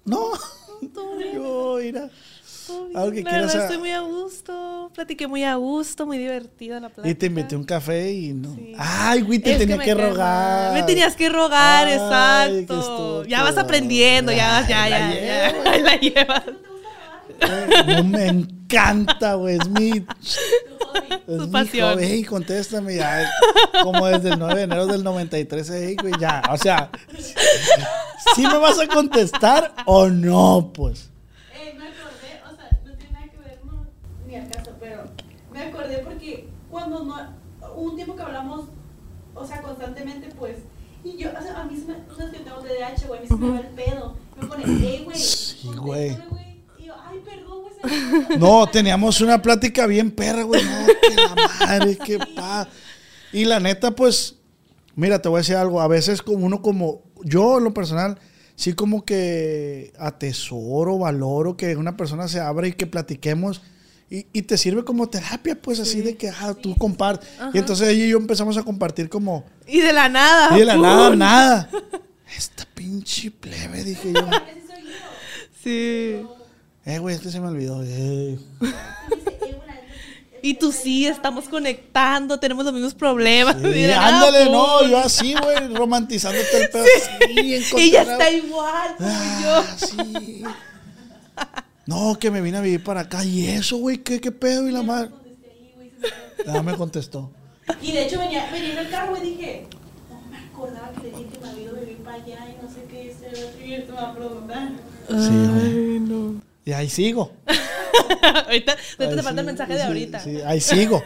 [0.05, 0.31] No.
[0.93, 1.33] todo bien.
[1.35, 2.09] Yo, mira.
[2.67, 2.97] todo bien.
[2.97, 4.91] algo que la quieras verdad, estoy muy a gusto.
[4.93, 7.09] Platiqué muy a gusto, muy divertida la plática.
[7.09, 8.53] Y te invité un café y no.
[8.77, 10.73] Ay, güey, te Es tenía que, rogar.
[10.73, 13.23] Me tenías que rogar, Ay, exacto.
[13.23, 15.51] Ya vas aprendiendo, ya vas, ya, la ya, ya.
[15.53, 15.69] llevo.
[15.69, 16.43] Ahí la llevas.
[17.43, 19.57] Ay, No me encanta, güey.
[19.57, 19.89] Es mi.
[19.91, 20.05] Es
[21.25, 21.93] Su mi pasión.
[21.95, 22.03] hobby.
[22.03, 22.95] Ey, contéstame.
[22.95, 23.29] Ya,
[23.83, 26.41] como desde el 9 de enero del 93, ey, güey, ya.
[26.51, 26.89] O sea,
[28.35, 30.71] ¿sí me vas a contestar o no?
[30.73, 31.09] Pues.
[31.53, 33.85] Eh, me acordé, o sea, no tiene nada que ver no,
[34.27, 35.03] ni al caso, pero
[35.51, 37.15] me acordé porque cuando no,
[37.75, 38.65] hubo un tiempo que hablamos,
[39.35, 40.57] o sea, constantemente, pues,
[41.03, 43.21] y yo, o sea, a mí se me, tú sabes que tengo TDAH, güey, a
[43.23, 44.15] mí se me va el pedo.
[44.39, 46.17] Me pone, hey, güey, Sí, güey.
[47.13, 50.63] Ay, perdón, güey, No, teníamos una plática bien perra, güey.
[50.63, 52.67] No, que la madre, qué pa.
[53.31, 54.35] Y la neta, pues,
[54.95, 55.81] mira, te voy a decir algo.
[55.81, 58.19] A veces como uno como, yo en lo personal,
[58.55, 63.61] sí como que atesoro, valoro que una persona se abra y que platiquemos.
[64.09, 67.27] Y, y te sirve como terapia, pues así de que ah, tú compartes.
[67.53, 70.55] Y entonces ella y yo empezamos a compartir como, Y de la nada.
[70.55, 70.83] y de la ¡pum!
[70.83, 71.69] nada, nada.
[72.37, 74.21] Esta pinche plebe, dije yo.
[75.63, 76.21] Sí.
[76.85, 77.81] Eh, güey, este se me olvidó.
[77.83, 78.37] Eh.
[80.45, 83.55] Y tú sí, estamos conectando, tenemos los mismos problemas.
[83.61, 86.83] Sí, nada, ándale, no, yo así, güey, romantizándote el pedo.
[86.83, 90.43] Sí, bien Ella está igual como Ah, sí.
[91.85, 93.23] No, que me vine a vivir para acá.
[93.23, 93.99] ¿Y eso, güey?
[93.99, 94.67] ¿Qué, qué pedo?
[94.67, 95.11] Y la madre.
[96.43, 97.31] se me contestó.
[97.81, 99.67] Y de hecho venía, venía en el carro y dije,
[100.09, 102.61] no me acordaba que le dije que me había ido a vivir para allá y
[102.61, 104.71] no sé qué, otro, y esto me va a preguntar.
[105.07, 105.15] Sí.
[105.15, 106.41] Ay, no.
[106.65, 107.33] Y ahí sigo.
[107.45, 110.19] ahorita ahorita Ahí te falta el mensaje de ahorita.
[110.19, 111.03] sí, ahí sigo.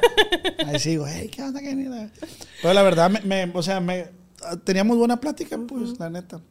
[0.67, 1.05] Ahí sigo.
[1.07, 1.87] Hey, ¿qué onda, Kenny?
[2.61, 4.09] Pero la verdad, me, me- o sea, me,
[4.63, 6.41] teníamos buena plática, pues, la neta.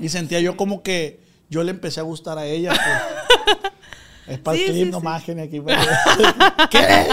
[0.00, 3.62] Y sentía yo como que yo le empecé a gustar a ella, pues.
[4.26, 5.22] Es para Sí, el nomás.
[5.22, 5.60] Kenny, aquí.
[5.60, 5.76] pues.
[6.70, 7.06] ¿Qué?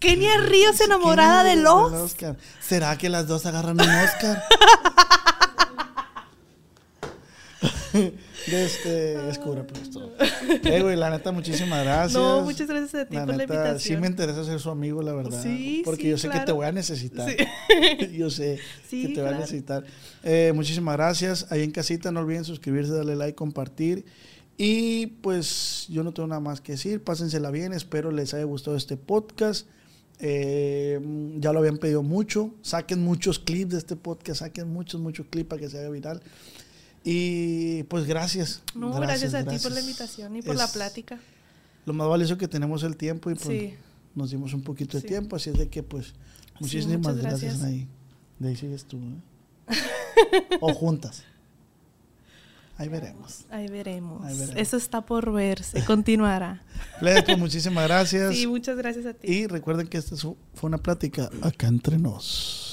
[0.00, 2.36] Kenia Ríos enamorada de del Oscar.
[2.60, 4.42] ¿Será que las dos agarran un Oscar?
[8.50, 10.12] de este, descubre pues todo.
[10.64, 12.14] Eh, güey, la neta, muchísimas gracias.
[12.14, 13.96] No, muchas gracias a ti La por la neta, invitación.
[13.96, 15.42] Sí me interesa ser su amigo, la verdad.
[15.42, 16.56] Sí, Porque sí, yo sé que te claro.
[16.56, 17.28] voy a necesitar.
[17.30, 17.36] Sí.
[18.16, 18.58] yo sé
[18.90, 19.38] que te voy a claro.
[19.38, 19.84] necesitar.
[20.22, 21.46] Eh, muchísimas gracias.
[21.50, 24.04] Ahí en casita no olviden suscribirse, darle like, compartir.
[24.58, 27.02] Y pues yo no tengo nada más que decir.
[27.02, 27.72] Pásensela bien.
[27.72, 29.66] Espero les haya gustado este podcast.
[30.18, 30.98] Eh,
[31.38, 32.54] ya lo habían pedido mucho.
[32.62, 34.40] Saquen muchos clips de este podcast.
[34.40, 36.22] Saquen muchos, muchos clips para que se haga viral.
[37.08, 38.62] Y pues gracias.
[38.74, 41.20] No, gracias, a ti por la invitación y por la plática.
[41.84, 43.74] Lo más valioso que tenemos el tiempo y pues Sí.
[44.16, 45.06] nos dimos un poquito de Sí.
[45.06, 45.36] tiempo.
[45.36, 46.14] Así es de que pues
[46.58, 47.62] muchísimas gracias, gracias.
[47.62, 47.86] ahí.
[48.40, 48.96] De ahí sigues tú.
[48.98, 49.20] ¿eh?
[50.60, 51.22] o juntas.
[52.76, 53.44] Ahí veremos.
[53.50, 54.24] Ahí veremos.
[54.24, 54.60] Ahí veremos.
[54.60, 55.84] Eso está por verse.
[55.84, 56.64] Continuará.
[56.98, 58.34] Plebes, pues muchísimas gracias.
[58.34, 59.28] Sí, muchas gracias a ti.
[59.32, 62.65] Y recuerden que esta fue una plática acá entre nos.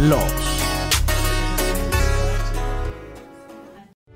[0.00, 0.69] El